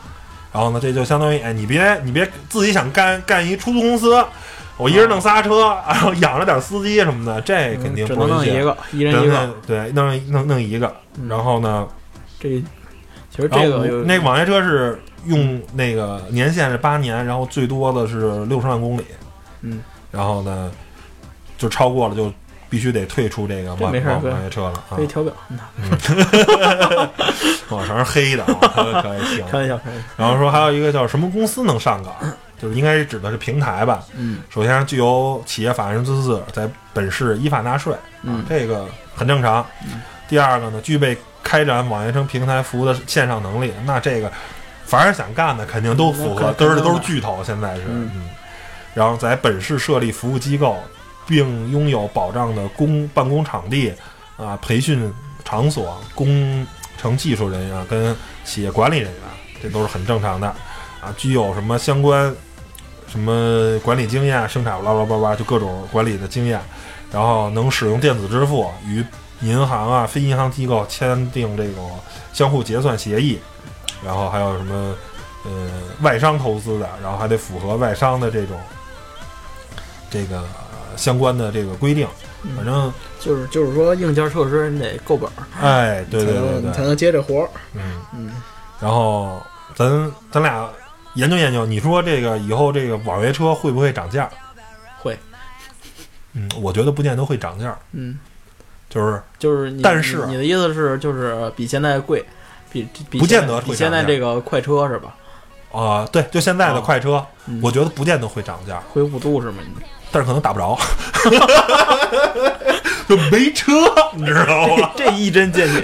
[0.58, 4.24] 然后呢，这就相当于，哎，你别你别自己想干干一出租公司，
[4.76, 8.26] 我一人弄仨车， 然后养着点司机什么的，这肯定不。
[8.26, 9.54] 能弄一个，一人一个。
[9.64, 11.86] 对，弄弄弄一个，嗯然后呢，
[12.40, 12.48] 这
[13.30, 19.04] 其实这个有那个网约车是用那个年限是八年，然后最多的是六十万公里，
[19.62, 20.72] 嗯，然后呢，
[21.56, 22.32] 就超过了就
[22.70, 25.06] 必须得退出这个网网约车了啊可以。
[25.06, 25.58] 调表，嗯
[27.70, 29.44] 我全是黑的，啊，可以行。
[29.50, 30.10] 开玩笑，开玩笑。
[30.16, 32.14] 然后说还有一个叫什么公司能上岗，
[32.60, 34.04] 就是应该是指的是平台吧。
[34.16, 39.64] 嗯首先具有企业法人资质，在本市依法纳税，嗯这个很正常。
[40.28, 44.30] 第二个呢，具备开展网约车平台服务的线上能力，那这个
[44.84, 47.82] 凡是想干的肯定都符合，都是都是巨头，现在是。
[47.88, 48.28] 嗯嗯。
[48.94, 50.76] 然后在本市设立服务机构，
[51.28, 53.92] 并拥有保障的公办公场地
[54.38, 55.12] 啊、培训
[55.44, 59.22] 场所、工程技术人员跟企业管理人员，
[59.62, 60.48] 这都是很正常的
[61.00, 61.14] 啊。
[61.18, 62.34] 具有什么相关
[63.06, 66.60] 什么管理经验、生产巴拉巴拉巴，就各种管理的经验，
[67.12, 69.04] 然后能使用电子支付，与
[69.40, 71.98] 银行啊、非银行机构签订这种
[72.32, 73.38] 相互结算协议，
[74.04, 74.94] 然后还有什么
[75.44, 78.58] 呃外商投资的，然后还得符合外商的这种
[80.10, 80.44] 这个
[80.98, 82.06] 相关的这个规定。
[82.54, 87.48] 反正，就是就是说硬件设施你得够本儿，哎，对对对对才能接这活儿。
[87.74, 87.80] 嗯。
[88.14, 88.32] 嗯，
[88.80, 89.42] 然后
[89.74, 90.68] 咱咱俩
[91.14, 94.30] 研究研究，你说这个以后这个网约车会不会涨价？
[94.98, 95.18] 会。
[96.34, 98.18] 嗯，我觉得不见得会涨价，嗯，
[98.88, 102.24] 就是就是你，但是啊你你的意思是就是比现在贵，
[102.70, 105.16] 比比不见得比现在这个快车是吧？
[105.72, 108.80] 啊、对，就现在的哦快车，嗯我觉得不见得会涨价。
[108.92, 109.58] 回五度是吗？
[110.10, 110.78] 但是可能打不着，
[113.08, 113.72] 就没车，
[114.14, 114.90] 你知道吗？
[114.96, 115.82] 这一针见血，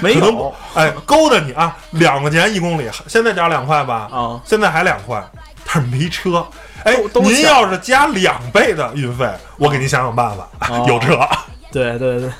[0.00, 4.08] 没有哎，勾搭你啊，两块钱一公里，现在加两块吧？
[4.12, 5.22] 啊，现在还两块，
[5.66, 6.46] 但是没车。
[6.84, 11.18] 哎您要是加两倍的运费，我给您想想办法，哦 有车
[11.74, 12.30] 对对对，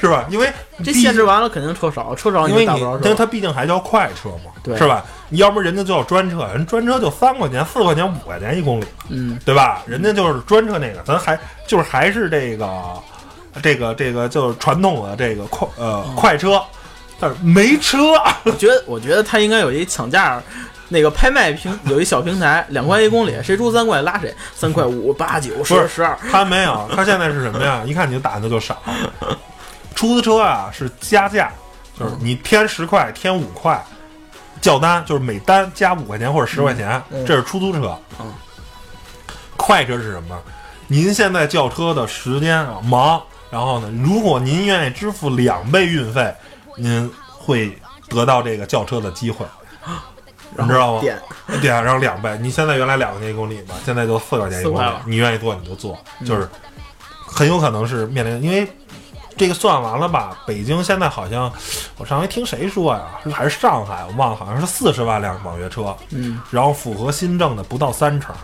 [0.00, 0.26] 是吧？
[0.28, 0.52] 因为
[0.84, 3.00] 这限制完了肯定车少，车少因为你就打不着，车。
[3.02, 5.02] 但是它毕竟还叫快车嘛，对是吧？
[5.30, 9.82] 你要不人家就叫专车，人专车就三块钱、四块钱、五块钱一公里，嗯，对吧？
[9.86, 12.70] 人家就是专车那个，咱还就是还是这个
[13.62, 16.62] 这个这个就是传统的这个快呃嗯快车，
[17.18, 17.98] 但是没车，
[18.44, 20.42] 我觉得我觉得他应该有一抢价。
[20.92, 27.82] 那个拍卖平有一小平台，两块一公里，谁出三块拉谁，三块五、八九、十、十二，他没有，他现在是什么呀？
[27.86, 28.80] 一看你就胆子就少。
[29.96, 31.50] 出租车啊是加价，
[31.98, 33.82] 就是你添十块、添五块，
[34.60, 37.98] 叫单就是每单加五块钱或者十块钱，嗯嗯这是出租车。
[38.20, 38.32] 嗯
[39.56, 40.36] 快车是什么？
[40.88, 46.34] 您现在叫车的时间啊忙，然后呢，如果您愿意支付两倍运费，
[46.76, 47.78] 您会
[48.08, 49.46] 得到这个叫车的机会，
[50.56, 51.00] 你知道吗？
[51.00, 51.18] 点。
[51.60, 56.48] 对啊，然后两倍，你现在原来两块钱一公里嘛，现在就四块钱一公里你愿意做你就做，就是
[57.26, 58.66] 很有可能是面临，因为
[59.36, 61.52] 这个算完了吧，北京现在好像
[61.98, 68.34] 我上回听谁说呀，还是上海，我忘了，好像是四十万辆网约车，嗯，然后符合新政的不到三成，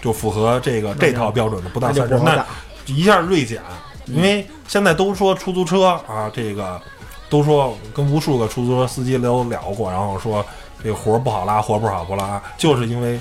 [0.00, 2.44] 就符合这个这套标准的不到三成，那。
[2.88, 3.60] 一下锐减，
[4.04, 6.80] 因为现在都说出租车啊，这个
[7.28, 10.46] 都说跟无数个出租车司机都聊过，然后说
[10.86, 13.18] 这个活儿不好拉，活儿不好不拉，就是因为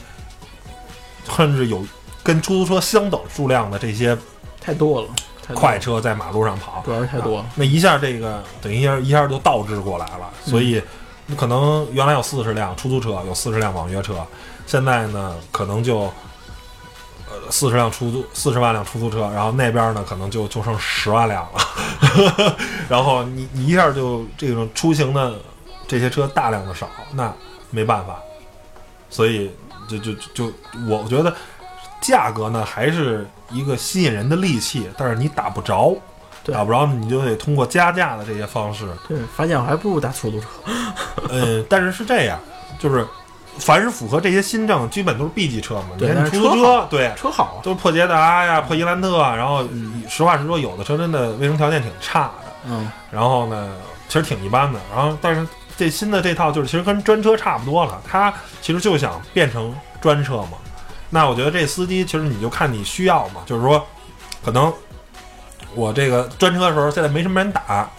[1.36, 1.84] 甚至有
[2.21, 4.15] 跟出租车相等数量的这些
[4.62, 5.08] 太多了，
[5.41, 7.45] 太多了快，车在马路上跑，主要是太多了。
[7.56, 10.80] 那一下这个等于一下一下就倒置过来了，所以
[11.36, 14.23] 可能原来有四十辆出租车，有四十辆网约车，
[14.67, 16.01] 现在呢可能就
[17.28, 22.56] 呃四十辆出租四十万辆出租车，然后那边呢可能就就剩十万辆了，
[22.88, 25.34] 然后你你一下就这种出行的
[25.88, 27.32] 这些车大量的少，那
[27.69, 28.17] 没办法，
[29.10, 29.51] 所以
[29.88, 30.54] 就就就
[30.88, 31.34] 我觉得
[32.01, 35.95] 价格呢还是一个吸引人的利器，但是你打不着。
[36.54, 40.47] 打不着你就得通过加价的这些方式，对，发现我还不如打出租车。
[41.32, 42.39] 嗯，但是是这样，
[42.78, 43.04] 就是
[43.58, 45.86] 凡是符合这些新政，基本都是 B 级车嘛。
[45.93, 53.71] 你对看出租车车，对，车好啊，都是破捷达呀、破伊兰特啊，然后嗯实话实说，有的车真的卫生条件挺差的，嗯，然后呢，
[54.08, 54.80] 其实挺一般的。
[54.95, 55.47] 然后，但是
[55.78, 60.58] 这新的这套就是其实跟专车差不多了，它其实就想变成专车嘛。
[61.10, 63.86] 那我觉得这司机其实你就看你需要嘛，就是说，
[64.44, 64.74] 可能
[65.74, 67.90] 我这个专车的时候现在没什么人打，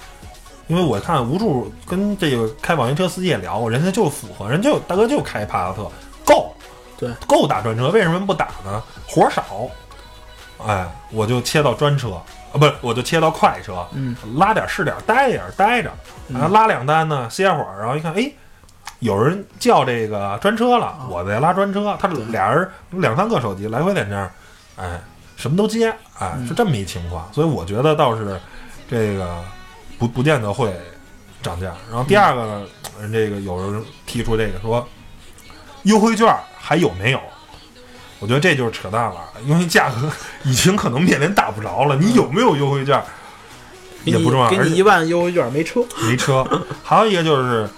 [0.66, 5.90] 因为我看无数跟这个开网约车司机也聊过，人家就符合，人就大哥就开帕萨特
[6.24, 6.54] 够，
[6.98, 8.82] 对，够打专车，为什么不打呢？
[9.08, 9.44] 活少，
[10.66, 12.20] 哎，我就切到专车
[12.52, 15.90] 啊，不是，我就切到快车，嗯，拉点是点，待一点待着，
[16.28, 18.30] 然后拉两单呢，歇会儿，然后一看，哎，
[19.00, 24.30] 有人叫这个专车了，我在拉专车，他俩人两三个手机来回在那儿，
[24.76, 25.00] 哎，
[25.36, 28.40] 什么都接，哎，是这么一情况，所以我觉得倒是
[28.88, 29.42] 这个
[29.98, 30.72] 不不见得会
[31.42, 31.72] 涨价。
[31.90, 32.66] 然后第二个呢，
[33.00, 34.86] 人这个有人提出这个说，
[35.82, 37.20] 优惠券还有没有？
[38.18, 40.10] 我觉得这就是扯淡了，因为价格
[40.44, 43.02] 已经可能面临打不着了，你有没有优惠券
[44.04, 46.46] 也不重要，给你一万优惠券没车，没车。
[46.82, 47.68] 还有一个就是，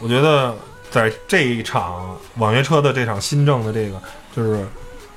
[0.00, 0.54] 我觉得
[0.90, 4.00] 在这一场网约车的这场新政的这个，
[4.36, 4.66] 就是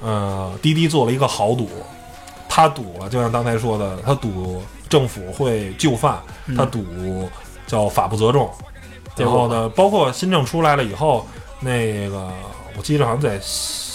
[0.02, 1.70] 呃，滴滴做了一个豪赌，
[2.48, 7.30] 他赌了，就像刚才说的，他赌政府会就范，嗯他赌
[7.68, 8.50] 叫法不责众。
[9.16, 11.28] 结果然后呢，包括新政出来了以后，
[11.60, 12.32] 那个
[12.78, 13.89] 我记得好像在西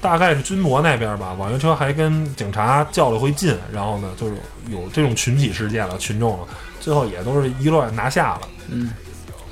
[0.00, 4.34] 大概是军博那边吧，网约车还跟警察较了回劲，然后呢，就是
[4.70, 6.46] 有这种群体事件了，群众了，
[6.80, 8.48] 最后也都是一乱拿下了。
[8.68, 8.92] 嗯，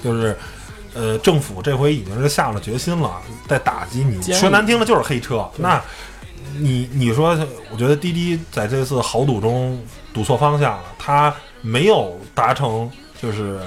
[0.04, 0.36] 就是
[0.94, 4.22] 呃，政府这回已经是下了决心了，在打击你。
[4.32, 5.48] 说难听的就是黑车。
[5.56, 5.82] 那
[6.58, 7.36] 你你说，
[7.70, 9.78] 我觉得滴滴在这次豪赌中
[10.14, 13.60] 赌错方向了，他没有达成就是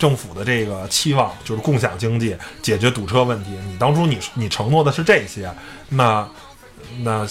[0.00, 3.50] 政府的这个期望，就是共享经济，解决堵车问题。
[3.68, 5.48] 你当初你你承诺的是这些，
[5.90, 6.28] 那。
[7.04, 7.24] 那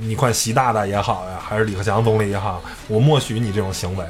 [0.00, 4.04] 你看习大大也好呀，还是李克强总理也好，我默许你这种行为，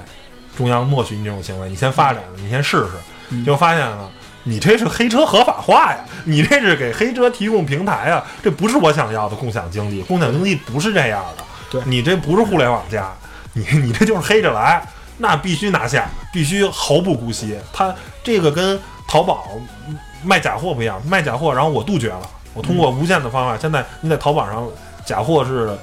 [0.57, 2.85] 中央默许你这种行为，你先发展，你先试
[3.31, 4.11] 试，就发现了，
[4.42, 13.12] 你这是黑车合法化呀，你这是给黑车提供平台呀，这不是我想要的共享经济，共享经济不是这样的，对你这不是互联网加，
[13.52, 14.85] 你你这就是黑着来，
[15.18, 17.57] 那必须拿下，必须毫不姑息。
[17.72, 19.48] 它这个跟淘宝
[20.22, 24.68] 卖假货不一样，卖假货，然后我杜绝了，我通过无线的方法，现在你在淘宝上
[25.05, 25.76] 假货是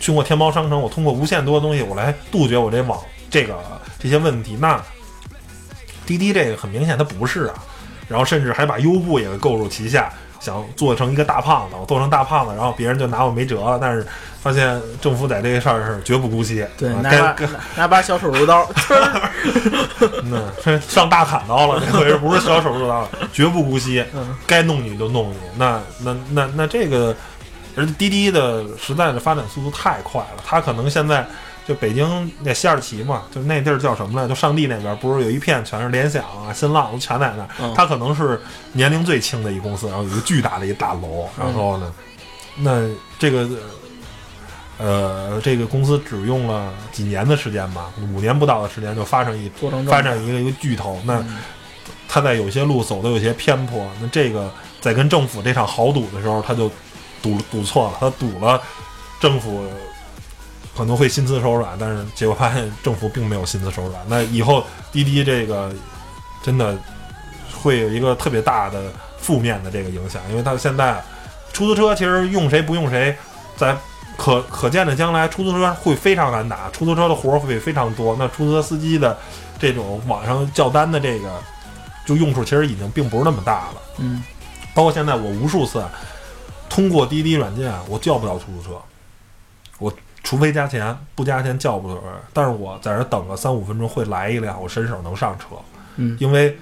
[0.00, 2.98] 通过天猫商城，我通过无限多的东西，我来杜绝我这网
[3.30, 3.56] 这个
[3.98, 4.56] 这些问题。
[4.60, 4.82] 那
[6.06, 7.54] 滴滴这个很明显它不是啊，
[8.08, 13.78] 然后甚至还把优步也购入旗下，想做成一个大胖子，我做成大胖子，然后别人就拿我没辙了。
[13.80, 14.04] 但是
[14.42, 17.36] 发现政府在这个事儿是绝不姑息，对，啊拿拿
[17.76, 19.30] 拿把小手术刀， 呲儿
[20.24, 23.08] 嗯，这上大砍刀了，这回是不是小手术刀了？
[23.32, 25.36] 绝不姑息， 嗯该弄你就弄你。
[25.56, 27.14] 那那那那这个，
[27.76, 31.26] 而且滴滴的实在的发展速度太快了，它可能现在
[31.66, 34.28] 就北京那西二旗嘛，就那地儿叫什么来？
[34.28, 37.48] 就上地那边不是有一片全是联想啊、新浪都全在那儿。
[37.60, 38.40] 嗯它可能是
[38.72, 41.92] 年龄最轻的一公司，然后有一个巨大的一大楼，然后呢，
[42.56, 43.48] 那这个。
[44.82, 51.36] 呃，这个公司只用了几年的时间吧，五年不到的时间就发生一做成这么发展一个一个巨头，那嗯
[52.08, 56.70] 他在有些路走的有些偏颇，那这个在跟政府这场豪赌的时候，他就
[57.20, 58.58] 赌赌错了，他赌了
[59.20, 59.62] 政府
[60.80, 64.00] 可能会心慈手软，但是结果发现政府并没有心慈手软。
[64.08, 65.70] 那以后滴滴这个
[66.42, 66.74] 真的
[67.52, 68.84] 会有一个特别大的
[69.18, 70.98] 负面的这个影响，因为它现在
[71.52, 73.14] 出租车其实用谁不用谁，
[73.58, 73.76] 在
[74.16, 78.16] 可可见的将来，出租车会非常难打，出租车的活会非常多。
[78.18, 79.14] 那出租车司机的
[79.58, 81.28] 这种网上叫单的这个，
[82.06, 83.82] 就用处其实已经并不是那么大了。
[83.98, 84.22] 嗯
[84.72, 85.84] 包括现在我无数次
[86.70, 88.82] 通过滴滴软件，我叫不到出租车，我
[90.22, 92.04] 除非加钱，不加钱叫不到人。
[92.32, 95.56] 但是我在这等个三五分钟会来一辆，我伸手能上车，
[95.96, 96.56] 嗯因为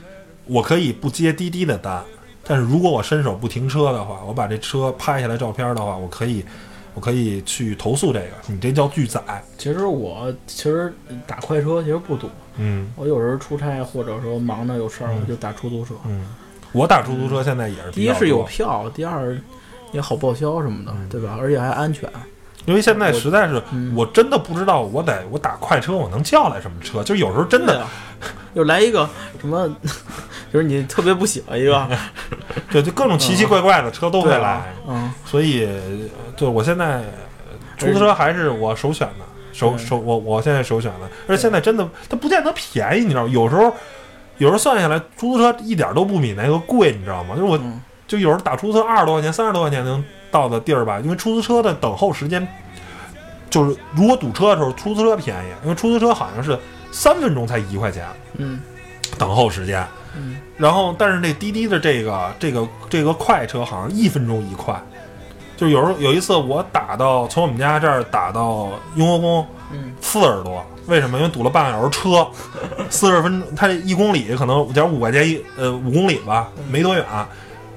[0.47, 2.03] 我可以不接滴滴的单，
[2.45, 6.45] 但是如果我伸手不停车的话，我把这车拍下来照片的话，我可以。
[6.95, 9.21] 我可以去投诉这个，你这叫拒载。
[9.57, 10.93] 其实我其实
[11.29, 15.95] 打快车其实不堵，嗯我有时候出差或者说忙的有事儿，嗯我就打出租车。
[16.07, 16.27] 嗯，
[16.73, 19.39] 我打出租车现在也是第一是有票，第二
[19.93, 21.39] 也好报销什么的，嗯对吧？
[21.41, 22.11] 而且还安全。
[22.69, 23.93] 因为现在实在是，嗯。
[23.97, 27.85] 我真的不知道我得我打快车我能叫来什么车，就是有时候真的
[28.55, 29.09] 又来一个
[29.41, 29.69] 什么，
[30.53, 31.89] 就是你特别不喜欢一个，
[32.71, 35.73] 对就各种奇奇怪怪的车都会来，嗯，所以呃
[36.37, 43.73] 就我现在呃出租车还是我首选的，首首我我现在首选的，而且现在真的它不见得便宜，你知道吗，有时候
[44.37, 47.35] 有时候算下来出租车一点都不比那个贵，你知道吗？
[47.35, 47.81] 就是我嗯。
[48.07, 52.47] 就有时候打出租车二十多块钱、三十多块钱能到的地儿吧，因为出租车的等候时间，
[53.49, 56.59] 就是如果堵车的时候，出租车便宜，因为出租车好像是
[56.93, 58.61] 三分钟才一块钱嗯。
[59.19, 59.85] 等候时间，
[60.17, 60.37] 嗯。
[60.57, 64.79] 然后但是那滴滴的这个这个这个快车好像一分钟一块，
[65.57, 69.95] 就有时候有一次我打到从我们家这儿打到雍和宫嗯。
[70.01, 71.17] 四十多，为什么？
[71.17, 72.29] 因为堵了半个小时车，
[72.91, 77.05] 四十分钟，它这一公里可能假如五块钱一呃五公里吧，没多远，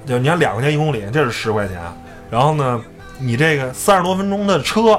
[0.05, 1.79] 就你看两块钱一公里，这是十块钱。
[2.31, 2.81] 然后呢，
[3.19, 4.97] 你这个三十多分钟的车，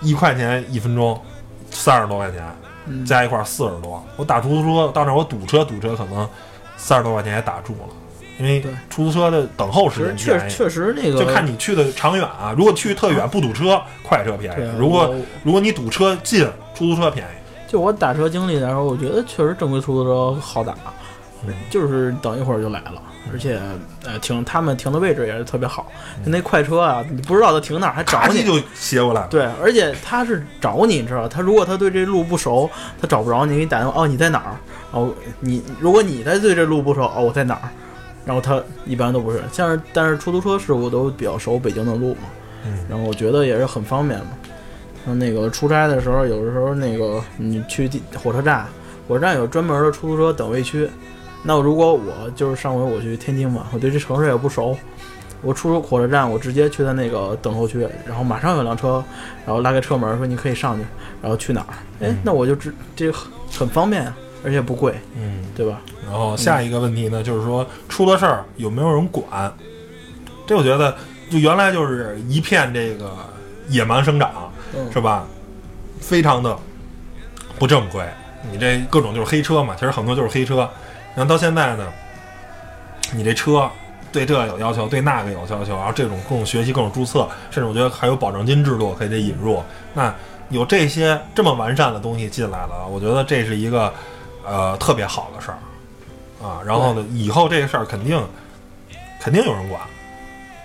[0.00, 1.20] 一块钱一分钟，
[1.68, 2.42] 三十多块钱，
[2.86, 4.02] 嗯，加一块四十多。
[4.16, 6.26] 我打出租车到那儿我堵车堵车，可能
[6.76, 7.88] 三十多块钱也打住了，
[8.38, 10.48] 因为出租车的等候时间确实。
[10.48, 17.70] 确确实那个就看你去的长远啊，如果去特远不堵车，快车便宜；如果如果你堵车近，出租车便宜。
[17.70, 20.92] 就我打车经历来说，我觉得确实正规出租车好打，嗯
[21.70, 23.00] 就是等一会儿就来了，
[23.32, 23.60] 而且
[24.04, 25.90] 呃停他们停的位置也是特别好。
[26.24, 28.44] 那快车啊，你不知道他停哪儿，还找你。
[28.44, 29.28] 就斜过来了。
[29.28, 32.68] 对，而且他是找你，你知道吧，他如果他对这路不熟，
[33.00, 34.56] 他找不着你，给你打电话，哦，你在哪儿？
[34.90, 37.68] 哦，你如果你在对这路不熟，哦，我在哪儿？
[38.24, 42.22] 然后他一般都不是，像是但是出租车师傅都比较熟北京的路嘛，
[42.66, 44.26] 嗯然后我觉得也是很方便嘛。
[45.06, 48.66] 像那个出差的时候，有的时候那个你去地火车站，
[49.06, 50.88] 火车站有专门的出租车等位区。
[51.42, 54.76] 那如果我就是上回我去天津嘛，我对这城市也不熟，
[55.40, 59.02] 我出火车站，我直接去他那个等候区，然后马上有辆车，
[59.46, 60.84] 然后拉开车门说你可以上去，
[61.22, 61.70] 然后去哪儿？
[62.00, 64.12] 哎嗯，那我就知这很很方便，
[64.44, 65.80] 而且不贵，嗯，对吧？
[66.04, 69.52] 然后下一个问题呢，就是说出了事儿有没有人管？
[70.44, 70.96] 这我觉得
[71.30, 73.12] 就原来就是一片这个
[73.68, 75.24] 野蛮生长，嗯是吧？
[76.00, 76.56] 非常的
[77.58, 78.04] 不正规，
[78.50, 80.68] 你这各种就是黑车嘛，其实很多就是黑车。
[81.18, 81.84] 然后到现在呢，
[83.12, 83.68] 你这车
[84.12, 89.60] 对这有要求，对那个有要求，然后这种各种学习、各种注册，甚至我觉得还有保证金制度可以得引入。
[89.94, 90.14] 那
[90.48, 93.92] 有这些这么完善的东西进来了，我觉得这是一个
[94.46, 95.58] 呃特别好的事儿
[96.40, 96.60] 啊。
[96.64, 98.24] 然后呢，以后这个事儿肯定
[99.20, 99.80] 肯定有人管。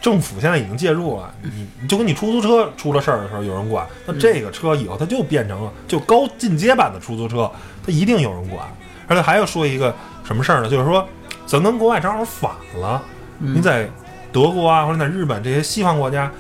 [0.04, 7.50] 政府现在已经介入了，你你就跟你出租车出了事儿的时候有人管，那这个车以后它就变成了就高进阶版的出租车，
[7.84, 8.68] 它一定有人管。
[9.08, 9.94] 而且还要说一个
[10.24, 10.70] 什么事儿呢？
[10.70, 11.08] 就是说，
[11.46, 13.02] 咱跟国外正好反了。
[13.40, 13.90] 嗯你在
[14.32, 16.32] 德国啊，或者在日本这些西方国家，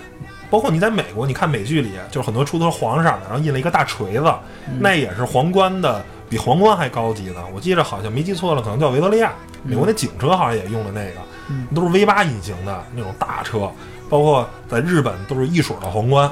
[0.50, 4.34] 包括你在美国，你看美剧里，就是很多出租车黄上的，然后印了一个大锤子，
[4.68, 7.36] 嗯那也是皇冠的，比皇冠还高级的。
[7.54, 9.34] 我记得好像没记错了，可能叫维多利亚。
[9.64, 13.70] 美国那警车好像也用了那个，嗯都是 V 八引擎的那种大车，
[14.10, 16.30] 包括在日本都是一水儿的皇冠，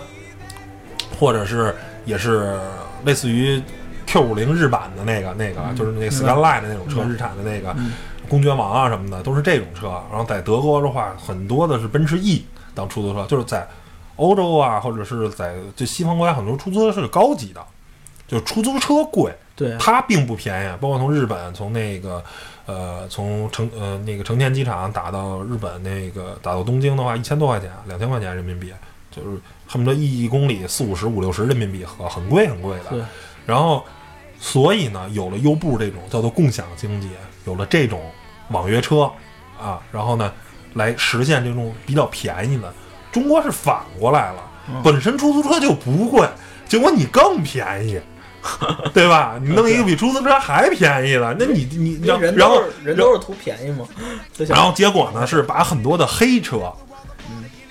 [1.19, 1.75] 或者是
[2.05, 2.59] 也是
[3.05, 3.61] 类似于
[4.11, 7.93] Q 五零日版的那个那个，就是那个 Skyline 的那种车，嗯日产的那个嗯
[8.27, 9.87] 公爵王啊什么的，都是这种车。
[10.09, 12.45] 然后在德国的话，很多的是奔驰 E
[12.75, 13.65] 当出租车，就是在
[14.17, 17.65] 欧洲啊，或者是在就西方国家，很多出租车是高级的，
[18.27, 20.77] 就是出租车贵，对，它并不便宜。
[20.81, 22.21] 包括从日本从那个
[22.65, 28.73] 呃从成呃那个成田机场打到日本那个打到东京的话，一千多块钱，两千块钱人民币，
[29.09, 29.37] 就是
[29.67, 33.07] 恨不得一公里四五十五六十人民币，很很贵很贵的。
[33.45, 33.83] 然后
[34.43, 37.07] 所以呢，有了优步这种叫做共享经济，
[37.45, 38.01] 有了这种
[38.49, 39.03] 网约车
[39.61, 40.33] 啊，然后呢，
[40.73, 42.73] 来实现这种比较便宜的。
[43.11, 46.27] 中国是反过来了，嗯本身出租车就不贵，
[46.67, 48.01] 结果你更便宜，
[48.95, 49.39] 对吧？
[49.39, 53.85] 你弄一个比出租车还便宜的，那你你因为人然后人都是图便宜嘛，
[54.47, 56.73] 然后结果呢是把很多的黑车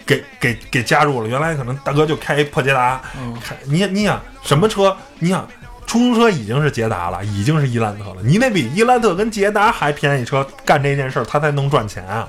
[0.06, 1.28] 给给给加入了。
[1.28, 4.96] 原来可能大哥就开一破捷达，嗯开你你想什么车？
[5.18, 5.48] 你想
[5.90, 12.28] 出租车已经是捷达了，已经是伊兰特了，你得比伊兰特跟捷达还便宜车干这件事儿，他才能赚钱啊，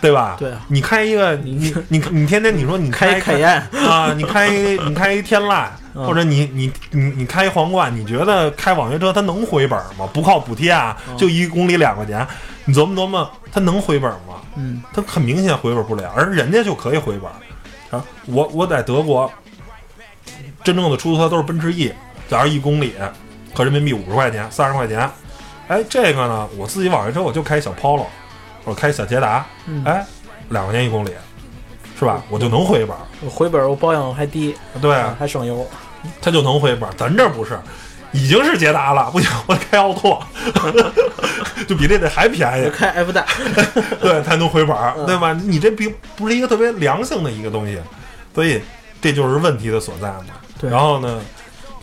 [0.00, 0.36] 对吧？
[0.38, 10.08] 对啊你开一个你你你你天天你说你开开凯宴，啊，你开一你开一天籁，嗯或者你你你你开一皇冠，你觉得开网约车它能回本吗？
[10.12, 12.24] 不靠补贴啊，嗯就一公里两块钱，
[12.64, 14.36] 你琢磨琢磨，它能回本吗？
[14.54, 17.28] 嗯它很明显回本不了，而人家就可以回本。
[17.90, 19.28] 啊，我我在德国，
[20.62, 21.92] 真正的出租车都是奔驰 E，
[22.30, 22.94] 假如一公里
[23.52, 25.10] 合人民币五十块钱、三十块钱，
[25.66, 28.06] 哎，这个呢，我自己网约车我就开小 Polo，
[28.64, 30.06] 或者开小捷达，嗯，哎，
[30.50, 31.10] 两块钱一公里，
[31.98, 32.22] 是吧？
[32.28, 32.96] 我就能回本。
[33.20, 35.68] 我回本我保养还低，对，还省油，
[36.22, 36.88] 它就能回本。
[36.96, 37.58] 咱这儿不是，
[38.12, 40.24] 已经是捷达了，不行，我开奥拓，
[41.66, 43.26] 就比这得还便宜，开 F 大，
[44.00, 45.32] 对，才能回本儿，嗯对吧？
[45.32, 47.76] 你这并不是一个特别良性的一个东西，
[48.32, 48.62] 所以
[49.02, 50.26] 这就是问题的所在嘛。
[50.60, 51.20] 对然后呢，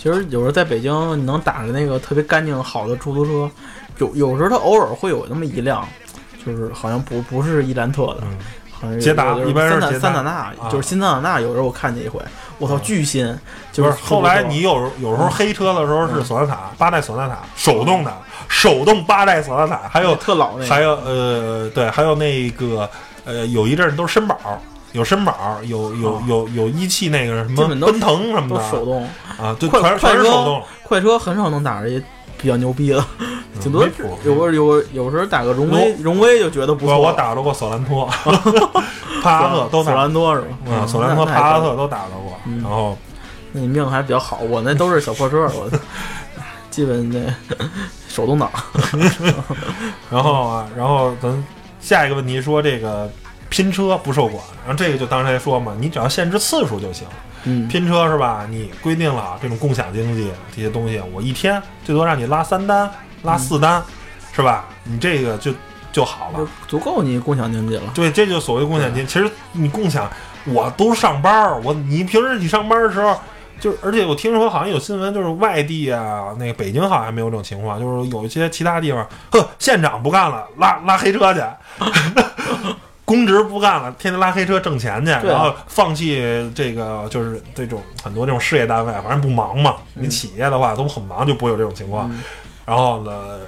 [0.07, 3.51] 其实有时候在北京，你能打着那个特别干净好的出租车，
[3.97, 5.85] 有有时候它偶尔会有那么一辆，
[6.45, 12.21] 就是好像不不是伊兰特的，捷达有的一般是桑塔纳啊，就是新桑塔纳，有时候我看见一回，
[12.57, 13.25] 我操啊巨新，
[13.73, 15.31] 就就是是后来你有有时候嗯。
[15.31, 22.89] 黑车的时候是索纳塔八代索纳塔手动的，手动八代索纳塔，还有特老那个，还有呃对，还有那个
[23.25, 24.37] 呃有一阵儿都是绅宝。
[24.97, 29.07] 有绅宝，有有啊有有一汽那个什么奔腾什么的都手动，
[29.39, 32.01] 啊，就快全全是快车手动，快车很少能打着一
[32.41, 33.05] 比较牛逼的，
[33.61, 33.87] 挺多
[34.23, 36.97] 有个有有时候打个荣威，荣威就觉得不错。
[36.97, 38.05] 我我打着过索兰托、
[39.21, 40.47] 帕萨特都索兰多是吧？
[40.71, 42.33] 啊，索兰托、帕萨，特都打着过。
[42.45, 42.97] 嗯然后
[43.51, 45.69] 那你命还比较好，我那都是小破车， 我
[46.69, 47.33] 基本那
[48.07, 48.49] 手动挡。
[50.09, 51.43] 然后啊，然后咱
[51.79, 53.09] 下一个问题说这个
[53.49, 57.07] 拼车不受管，然后这个就刚才说嘛，你只要限制次数就行。
[57.43, 58.45] 嗯，拼车是吧？
[58.49, 62.89] 你规定了这种共享经济这些东西，我一天最多让你拉三单、
[63.23, 63.81] 拉四单，
[64.33, 64.65] 是吧？
[64.83, 65.53] 你这个就
[65.93, 66.47] 就好了就。
[66.67, 67.83] 足够你共享经济了。
[67.93, 69.13] 对，这就所谓共享经济。
[69.13, 70.09] 其实你共享，
[70.45, 73.17] 我都上班，我你平时你上班的时候，
[73.61, 81.41] 就而且我听说好像有新闻，就是外地啊，那个北京好像没有这种情况，就是有一些其他地方，呵，县长不干了，拉拉黑车去。
[83.07, 89.75] 公职不干了，天天拉黑车挣钱去，然后放弃这个就是这种很多这种事业单位，反正不忙嘛。
[89.93, 92.11] 你嗯企业的话都很忙，就不会有这种情况。
[92.11, 92.21] 嗯
[92.65, 93.39] 然后呢，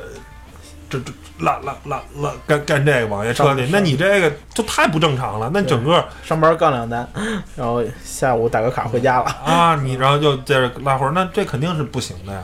[0.90, 5.52] 这这拉拉拉拉干干这个网约车上去，那你这个就太不正常了。
[5.54, 7.06] 那整个上班干两单，
[7.58, 9.26] 然后下午打个卡回家了。
[9.44, 12.42] 啊，你然后就接着拉活儿，那这肯定是不行的呀，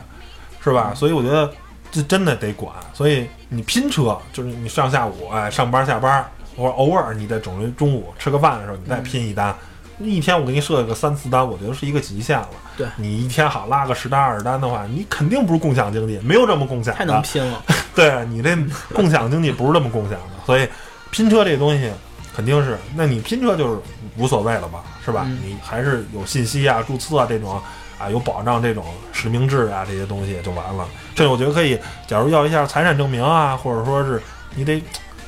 [0.62, 0.92] 是吧？
[0.94, 1.50] 所以我觉得
[1.90, 2.76] 这真的得管。
[2.92, 9.56] 所以你拼车就是你上下午哎上班下班，或者偶尔你在整日中午吃个饭的时候，你再拼一单。
[10.00, 12.50] 一天我给你设个三四单，我觉得是一个极限了。
[12.76, 16.98] 对你一天好拉个十单二十单的话，你肯定不是共享经济，没有这么共享的。
[16.98, 17.64] 太能拼了，
[17.96, 18.58] 对你这
[18.94, 20.68] 共享经济不是这么共享的，所以
[21.12, 21.90] 拼车这东西
[22.36, 23.80] 肯定是，那你拼车就是
[24.18, 25.24] 无所谓了吧，是吧？
[25.26, 27.58] 嗯你还是有信息啊、注册啊这种
[27.98, 28.84] 啊有保障这种
[29.14, 30.86] 实名制啊这些东西就完了。
[31.16, 34.22] 这我觉得可以，假如要一下财产证明啊，或者说是
[34.56, 34.84] 你得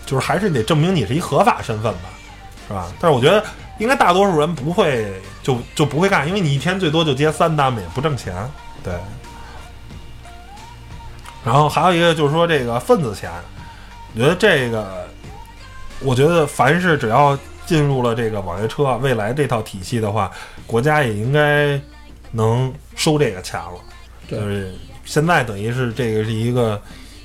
[0.07, 2.09] 就是还是得证明你是一合法身份吧，
[2.67, 2.91] 是吧？
[2.99, 3.43] 但是我觉得
[3.77, 8.33] 应该大多数人不会就就不会干，因为你一天最多就接三单嘛，也不挣钱，
[8.83, 8.93] 对。
[11.45, 13.29] 然后还有一个就是说这个份子钱，
[14.15, 15.07] 我觉得这个，
[15.99, 20.31] 我觉得凡是只要进入了这个网约车未来这套体系的话，
[20.65, 21.79] 国家也应该
[22.31, 23.73] 能收这个钱了。
[24.27, 24.73] 对就是
[25.05, 26.81] 现在等于是这个是一个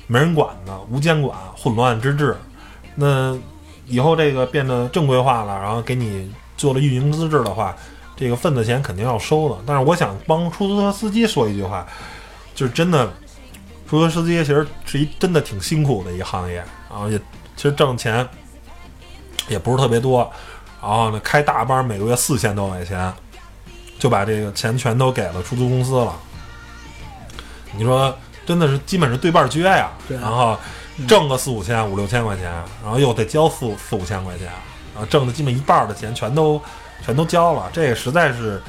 [0.07, 2.37] 没人管的无监管混乱之治。
[2.95, 3.37] 那
[3.85, 7.75] 以后这个变得正规化了，然后给你做了运营资质的话，
[8.15, 9.57] 这个份子钱肯定要收的。
[9.65, 11.85] 但是我想帮出租车司机说一句话，
[12.55, 13.11] 就是真的，
[13.89, 17.17] 出租车司机其实是一真的挺辛苦的一个行业，然后也
[17.55, 18.27] 其实挣钱
[19.49, 20.31] 也不是特别多，
[20.81, 23.11] 然后呢开大班每个月四千多块钱，
[23.99, 26.15] 就把这个钱全都给了出租公司了。
[27.75, 28.15] 你说
[28.45, 30.57] 真的是基本是对半撅呀，对然后
[31.07, 32.45] 挣个四五千、五六千块钱，
[32.83, 34.47] 然后又得交四四五千块钱，
[34.93, 36.61] 然后挣的基本一半的钱全都
[37.03, 38.61] 全都交了，这个实在是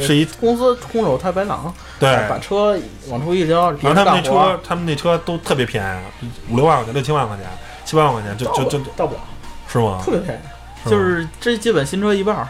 [0.00, 2.28] 是一公司空手太白狼，对。
[2.28, 5.84] 把车往出一交，别然后他们那车，他们那车都特别便
[6.20, 7.46] 宜，五六万块钱、六七万块钱、
[7.84, 9.20] 七八万块钱，就就就到不了，
[9.66, 10.02] 是吗？
[10.04, 12.48] 特别便宜，就是这基本新车一半儿，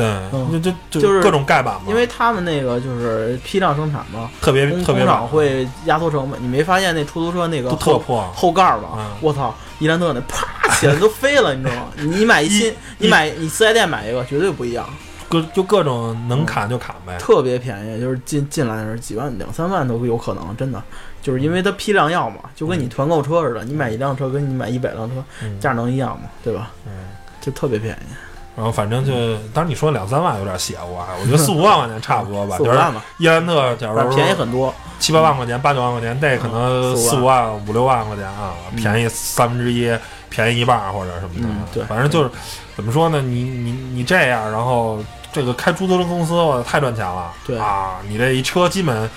[0.00, 6.42] 对，嗯就就就是各种盖板嘛，因为他们那个就是批量生产嘛，特别工工特别厂会压缩成本。
[6.42, 9.06] 你没发现那出租车那个后破，后盖儿吧嗯？
[9.20, 10.46] 我操，伊兰特那啪
[10.76, 11.88] 起来都飞了，你知道吗？
[11.96, 14.88] 你买一新，你买你四 S 店买一个绝对不一样，
[15.28, 17.18] 各就各种能砍就砍呗。
[17.18, 20.82] 特别便宜，就是进进来的时候几万两三万都有可能，真的，
[21.20, 26.28] 就是因为它批量要嘛，就跟你团购车似的，你买一辆车跟你买一百辆车嗯价能一样吗？
[26.42, 26.70] 对吧？
[26.86, 26.92] 嗯，
[27.40, 28.14] 就特别便宜，
[28.56, 29.12] 然后反正就，
[29.54, 32.58] 当然你说两三万有点邪乎啊，我觉得四五万块钱差不多吧。
[32.58, 34.74] 就 是四五万吧，伊兰特，假如便宜很多。
[34.98, 39.90] 七八万块钱、八九万块钱，那可能嗯四四五万、五六万块钱啊，嗯便宜三分之一，
[40.28, 41.48] 便宜一半或者什么的。
[41.48, 42.30] 嗯对反正就是
[42.76, 43.22] 怎么说呢？
[43.22, 44.98] 你你你这样，然后
[45.32, 47.32] 这个开出租车公司，我太赚钱了。
[47.46, 49.08] 对啊，你这一车基本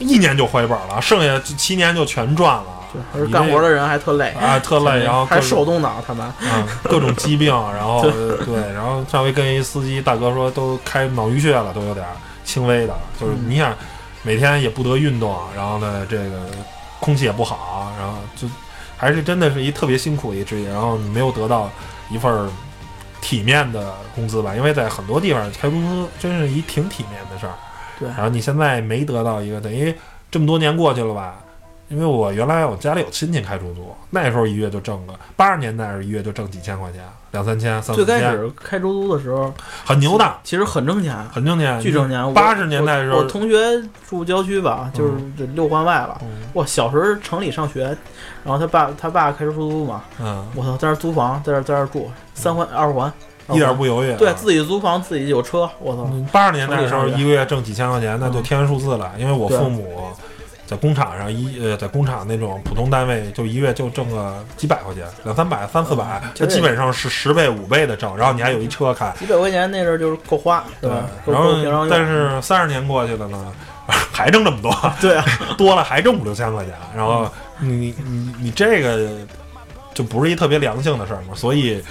[0.00, 2.64] 一年就回本了，剩下七年就全赚了。
[2.94, 12.06] 对，而且干活的人还特累啊特累然后还手动挡，他们嗯，各种疾病，然后对，然后上回跟一司机大哥说都开脑淤血了，都有点
[12.44, 13.74] 轻微的，就是嗯你想
[14.22, 16.46] 每天也不得运动，然后呢这个
[17.00, 18.48] 空气也不好，然后就
[18.96, 21.68] 还是真的是一特别辛苦的一职业，然后你没有得到
[22.10, 22.48] 一份儿
[23.20, 27.54] 体面的工资吧，因为在很多地方开公司真是一挺体面的事儿，
[27.98, 29.92] 对然后你现在没得到一个，等于
[30.30, 31.34] 这么多年过去了吧。
[31.94, 42.34] 因为我原来我家里有亲戚开出租，那时候一月就挣个八十年代是一月就挣几千块钱，两三千、三最开，始开出租的时候，很牛的，其实很挣钱，很挣钱，巨挣钱。
[42.34, 43.56] 八十年代的时候我，我同学
[44.08, 46.20] 住郊区吧，就是这六环外了。
[46.22, 47.96] 嗯哇，小时候城里上学，
[48.44, 53.12] 然后他爸他爸开出租嘛，嗯，我操，在那儿租房，在那儿在那儿住，三环二环，
[53.50, 54.16] 一点不犹豫啊。
[54.18, 59.12] 对自己租房，自己有车，我操，嗯八十年代的时候，一个月挣几千块钱，那就嗯天文数字了。
[59.18, 60.12] 因为我父母
[60.66, 68.16] 在工厂上一呃，在工厂那种普通单位，就一月就挣个几百块钱，两三百、三四百，这嗯基本上是十倍、五倍的挣。
[68.16, 71.86] 然后你还有一车开，几百块钱那阵儿就是够花，对吧？，然后。
[71.88, 73.52] 但是三十年过去了呢，
[73.86, 75.24] 还挣这么多， 对啊，
[75.58, 79.10] 多了还挣五六千块钱，然后你你你这个
[79.92, 81.82] 就不是一特别良性的事儿嘛，所以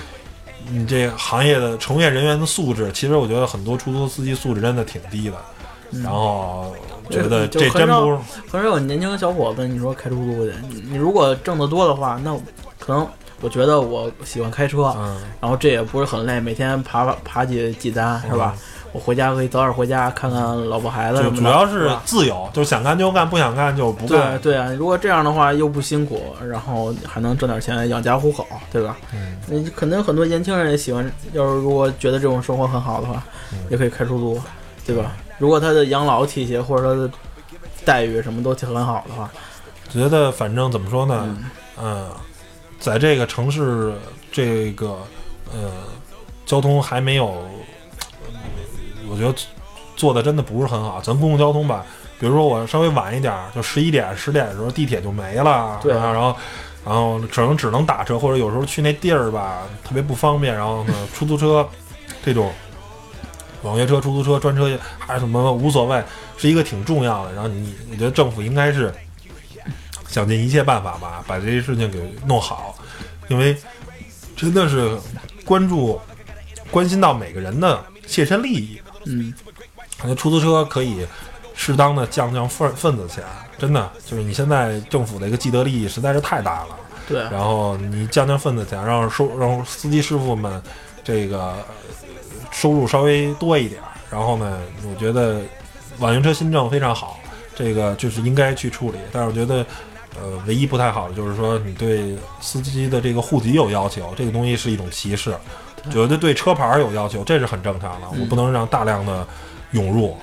[0.67, 5.62] 你这行业的从业人员的素质，其实我觉得很多出租司机素质真的挺低的，嗯
[6.01, 6.73] 然后
[7.09, 8.17] 觉得这真不是
[8.49, 12.35] 很少有年轻小伙子，你说开出租去，你你如果挣得多的话，那
[12.79, 13.05] 可能
[13.41, 18.55] 我觉得我喜欢开车，嗯然后这也不是很累，每天爬爬爬几几单是吧？
[18.93, 24.37] 我回家可以早点回家看看老婆孩子什么的，主要是自由，就是想干就干，不想干就不干。
[24.39, 28.95] 对啊，如果这样的话又不辛苦，然后还能挣点钱养家糊口，对吧？
[29.11, 34.39] 嗯，你可能很多年轻人也喜欢，要是如果觉得这种生活很好的话，嗯也可以开出租，
[34.85, 35.11] 对吧？
[35.43, 37.11] 如果他的养老体系或者他的
[37.83, 39.29] 待遇什么都挺很好的话，
[39.89, 41.43] 觉得反正怎么说呢，嗯，
[41.81, 42.11] 嗯，
[42.79, 43.93] 在这个城市
[44.31, 44.97] 这个
[45.51, 45.69] 呃
[46.45, 48.39] 交通还没有，呃
[49.09, 49.35] 我觉得
[49.97, 51.01] 做的真的不是很好。
[51.01, 51.85] 咱公共交通吧，
[52.17, 56.37] 比如说我稍微晚一点儿，就十一点、十点的时候，地铁就没了，对然后
[56.85, 61.67] 然后只能只能打车，或者有时候去那地儿吧特别不方便，然后呢出租车
[62.23, 62.49] 这种。
[63.63, 66.03] 网约车、出租车、专车还是什么无所谓，
[66.37, 67.33] 是一个挺重要的。
[67.33, 68.93] 然后你，我觉得政府应该是
[70.07, 72.75] 想尽一切办法吧，把这些事情给弄好，
[73.29, 73.57] 因为
[74.35, 74.95] 真的是
[75.45, 75.99] 关注、
[76.69, 78.79] 关心到每个人的切身利益。
[79.05, 79.33] 嗯，
[79.97, 81.05] 感觉出租车可以
[81.55, 83.23] 适当的降降份份子钱，
[83.57, 86.75] 真的就是你现在政府的一个既得利益实在是太大了。
[87.05, 90.61] 对，然后你降降份子钱，让收让司机师傅们
[91.03, 91.65] 这个呃
[92.63, 93.87] 收入稍微多一点儿。
[94.09, 94.57] 然后呢，
[94.89, 95.41] 我觉得
[95.99, 97.19] 网约车新政非常好，
[97.53, 98.97] 这个就是应该去处理。
[99.11, 99.65] 但是我觉得，
[100.15, 105.35] 呃，唯一不太好的就是说，你对司机的这个户籍有要求，这个东西是一种歧视。
[105.91, 108.07] 觉得对车牌儿有要求，这是很正常的。
[108.13, 109.27] 嗯我不能让大量的
[109.71, 110.15] 涌入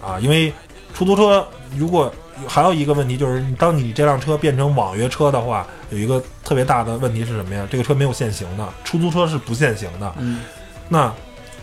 [0.00, 0.52] 啊，因为
[0.94, 1.44] 出租车
[1.76, 2.12] 如果
[2.46, 7.66] 还有一个问题就是，当你这辆车变成网约车的话，有一个特别大的问题是什么呀？
[7.68, 10.14] 这个车没有限行的，出租车是不限行的。
[10.18, 10.40] 嗯
[10.88, 11.12] 那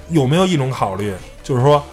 [0.10, 1.84] 有没有一种考虑，就是说，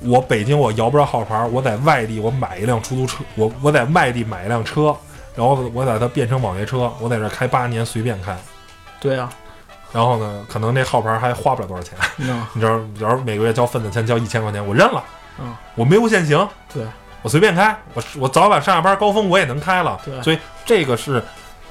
[0.00, 4.94] 我北京我摇不着号牌儿，我在外地我买一辆出租车，我我在外地买一辆车，
[5.34, 8.36] 然后我把它变成网约车，我在这儿开八年随便开，
[9.00, 9.30] 对啊，
[9.92, 15.02] 然后呢，可能那号牌儿还花不了多少钱，那你知道，比如每个月交份子钱交一千块钱，我认了，
[15.38, 16.84] 嗯，我没有限行，对，
[17.22, 20.22] 我随便开，我我早晚上下班高峰我也能开了，对。
[20.22, 21.22] 所以这个是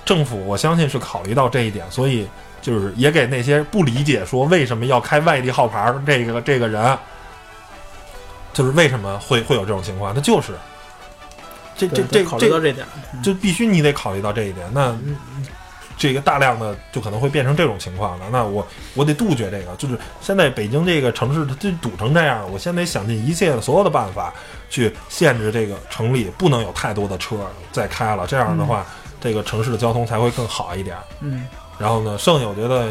[0.03, 2.27] 政府，我相信是考虑到这一点，所以
[2.65, 6.97] 就是也给那些不理解说为什么要开外地号牌儿这个这个人，
[8.53, 10.53] 就是为什么会会有这种情况，那就是
[11.77, 12.87] 这这这对考虑到这这点，
[13.23, 14.97] 就必须你得考虑到这一点，那。
[15.97, 19.73] 这个大量的就可能会变成这种情况了，那我我得杜绝这个。
[19.77, 24.33] 就是现在北京这个城市它就堵成这样，我现在得想尽一切的所有的办法
[24.69, 27.37] 去限制这个城里不能有太多的车
[27.71, 28.85] 再开了，这样的话，
[29.21, 30.97] 这个城市的交通才会更好一点。
[31.21, 31.47] 嗯
[31.77, 32.89] 然后呢，剩下我觉得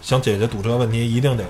[0.00, 1.44] 想解决堵车问题，一定得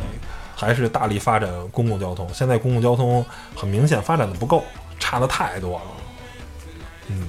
[0.54, 2.28] 还是大力发展公共交通。
[2.32, 3.24] 现在公共交通
[3.54, 4.62] 很明显发展的不够，
[4.98, 5.84] 差的太多了。
[7.08, 7.28] 嗯，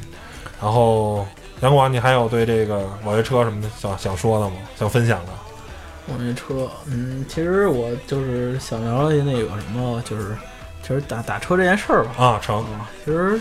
[0.61, 1.25] 然后
[1.61, 4.55] 杨广，你还有对这个网约车什么的想想说的吗？
[4.77, 5.31] 想分享的？
[6.07, 10.35] 网约车，嗯，其实我就是想聊聊那个什么，就是
[10.81, 12.11] 其实打打车这件事儿吧。
[12.17, 13.39] 啊，成，啊，其实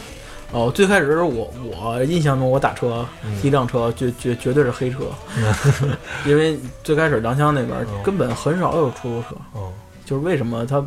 [0.52, 5.00] 哦，最开始我我印象中我打车嗯第一辆车绝绝绝对是黑车，
[6.24, 9.72] 因为最开始良乡那边嗯根本很少有出租车，嗯
[10.04, 10.84] 就是为什么它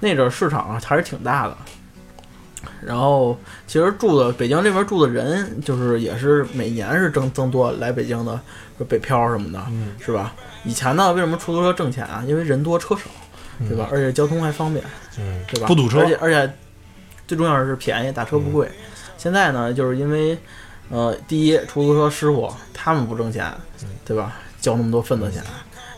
[0.00, 1.56] 那阵儿市场啊还是挺大的。
[2.84, 3.36] 然后，
[3.66, 8.38] 其实住的北京这边住的人，就是也是每年是增增多来北京的，
[8.76, 10.34] 说北漂什么的，嗯，是吧？
[10.64, 12.22] 以前呢，为什么出租车挣钱啊？
[12.26, 13.02] 因为人多车少，
[13.68, 13.88] 对吧？
[13.92, 14.84] 而且交通还方便，
[15.18, 15.66] 嗯，对吧？
[15.68, 16.52] 不堵车而且而且
[17.28, 18.68] 最重要的是便宜，打车不贵。
[19.16, 20.36] 现在呢，就是因为
[20.90, 23.46] 呃，第一，出租车师傅他们不挣钱，
[24.04, 24.32] 对吧？
[24.60, 25.40] 交那么多份子钱，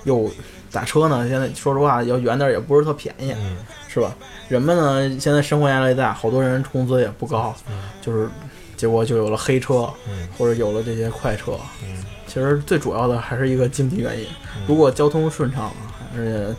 [0.05, 0.31] 又
[0.71, 3.57] 打车呢，现在说实话要远点儿也不是特便宜，嗯
[3.89, 4.15] 是吧？
[4.49, 8.29] 人们呢，现在生活压力大，好多人工资也不高，嗯就是
[8.77, 11.53] 结果就有了黑车，嗯或者有了这些快车。
[11.85, 14.25] 嗯其实最主要的还是一个经济原因。
[14.69, 15.77] 如果交通顺畅了，
[16.17, 16.57] 而且，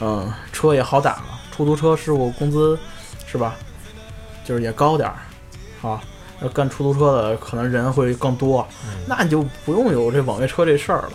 [0.00, 2.78] 嗯、车也好打了，出租车师傅工资
[3.26, 3.56] 是吧，
[4.48, 6.00] 就是也高点儿，啊，
[6.40, 11.10] 那干出租车的可能人会更多，嗯，那你就不用有这网约车这事儿了，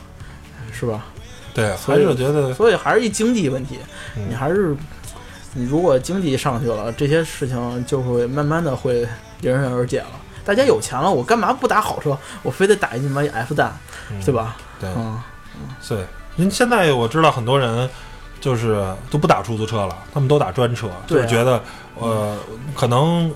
[0.71, 1.05] 是吧？
[1.51, 3.79] 对，所以还是觉得，所以还是一经济问题，
[4.15, 4.75] 嗯你还是
[5.53, 9.01] 你如果经济上去了，这些事情就会慢慢的会
[9.41, 10.11] 迎刃而解了。
[10.45, 12.15] 大家有钱了，我干嘛不打好车？
[12.43, 13.75] 我非得打一他妈 F 蛋，
[14.11, 14.31] 嗯对？
[14.31, 14.55] 吧？
[14.79, 15.19] 对，嗯，
[15.89, 15.97] 对，
[16.36, 17.89] 因为现在我知道很多人
[18.43, 21.25] 就是都不打出租车了，他们都打专车，就对啊。
[21.25, 21.61] 是觉得
[21.97, 22.37] 呃，
[22.75, 23.31] 可能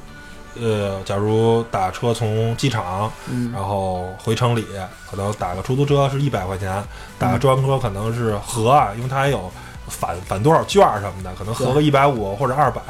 [0.59, 4.65] 呃，假如打车从机场，嗯然后回城里，
[5.09, 6.83] 可能打个出租车是一百块钱，
[7.17, 7.31] 打嗯。
[7.31, 9.49] 个专车可能是合啊，因为它还有
[9.87, 12.81] 返返多少券儿什么的，可能合个一百五或者二百。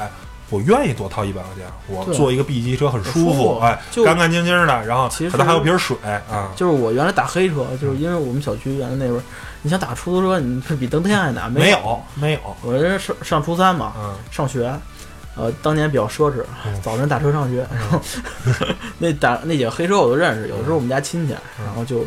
[0.50, 5.98] 我愿意多掏一百块钱，我坐一个 B 级车很舒舒服哎，干干净净的，然后其实可能还有瓶水
[6.32, 9.22] 啊，就是我原来打黑车，就是因为我们小区原来那边儿，
[9.68, 11.52] 你想打出租车，你是比登天还难。
[11.52, 14.74] 没有，没有，我这上上初三嘛，嗯上学，
[15.36, 18.00] 呃，当年比较奢侈嗯，早晨打车上学，然 后
[18.98, 22.06] 那打那几个黑车我都认识，有的时候我们家亲戚，然后就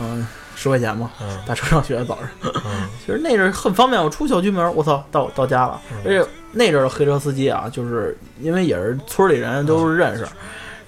[0.00, 2.28] 嗯十块钱嘛，嗯打车上学早上。
[2.64, 5.78] 嗯 其实那阵儿很方便，我出小区门儿，我操，到到家了。
[5.92, 10.26] 嗯而且那阵儿的黑车司机啊，就是因为也是村里人都是认识，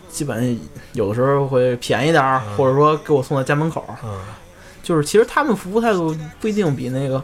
[0.08, 0.58] 基本
[0.94, 3.84] 有的时候会便宜点儿，嗯或者说给我送到家门口
[4.88, 7.22] 就是其实他们服务态度不一定比那个。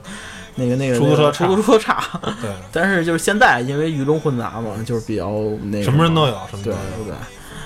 [0.57, 2.01] 那个那个出租车出租车差，
[2.41, 5.29] 对， 但是就是现在因为鱼龙混杂嘛，就是比较
[5.65, 7.05] 那个什么人都有，什么都对有。
[7.05, 7.15] 对对，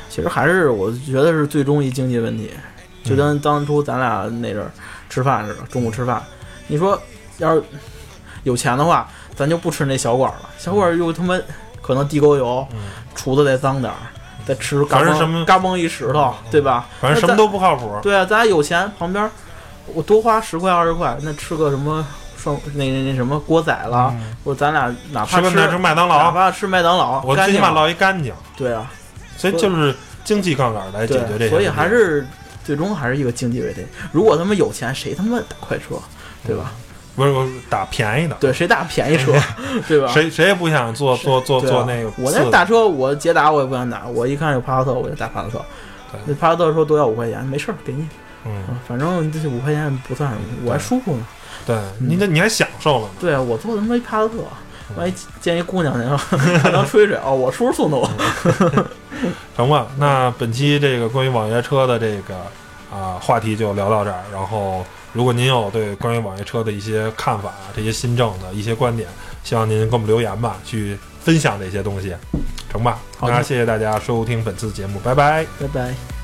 [0.09, 2.51] 其实还是我觉得是最终一经济问题，
[3.05, 4.70] 就跟当初咱俩那阵儿
[5.11, 6.24] 吃饭似的，中午吃饭，
[6.66, 6.99] 你说
[7.36, 7.62] 要是
[8.44, 11.38] 有钱的话，咱就不吃那小馆儿了，小馆儿又他妈
[11.82, 12.78] 可能地沟油，嗯，
[13.14, 13.99] 厨子再脏点儿，
[14.46, 16.88] 再吃嘎嘣反正什么嘎嘣一石头，对吧？
[17.03, 17.99] 反正什么都不靠谱。
[18.03, 19.30] 对啊，咱俩有钱，旁边
[19.95, 28.91] 我多花十块二十块，那吃个什么双那那那什么锅仔了，嗯或者咱俩哪怕吃麦当哪劳，怕吃麦当劳，我最起码干净落一干净，对啊。
[29.36, 31.49] 所以就是经济杠杆来解决这些问题。
[31.49, 32.26] 对，所以还是
[32.64, 33.86] 最终还是一个经济问题。
[34.12, 35.97] 如果他们有钱，谁他妈打快车，
[36.47, 36.72] 对吧？
[37.14, 39.32] 不是我打便宜的，对，谁打便宜车，
[39.89, 40.07] 对吧？
[40.07, 45.64] 谁谁也不想坐坐坐对啊坐那个我次的那打车，我捷达我也不想打，我一看有帕萨特，我就打帕萨特
[46.12, 46.20] 对。
[46.26, 48.07] 那帕萨特说多要五块钱，没事儿，给你，
[48.45, 51.26] 嗯啊反正这五块钱不算什么，我还舒服呢。
[51.66, 53.11] 对，你这你还享受了呢。
[53.20, 54.36] 对啊，我坐他妈一帕萨特，
[54.97, 56.16] 万一见一姑娘去了，
[56.62, 58.09] 还能吹吹哦，我叔叔送的我。
[59.57, 59.86] 成吧？
[59.99, 62.36] 那本期这个关于网约车的这个
[62.91, 64.22] 啊、话题就聊到这儿。
[64.32, 64.82] 然后，
[65.12, 69.07] 如果您有对关于网约车的一些看法、这些新政的一些观点，
[69.45, 72.14] 希望您给我们留言吧，去分享这些东西，
[72.70, 72.99] 成吧？
[73.20, 75.45] 那谢谢大家收听本次节目，拜拜。
[75.61, 76.17] 拜拜。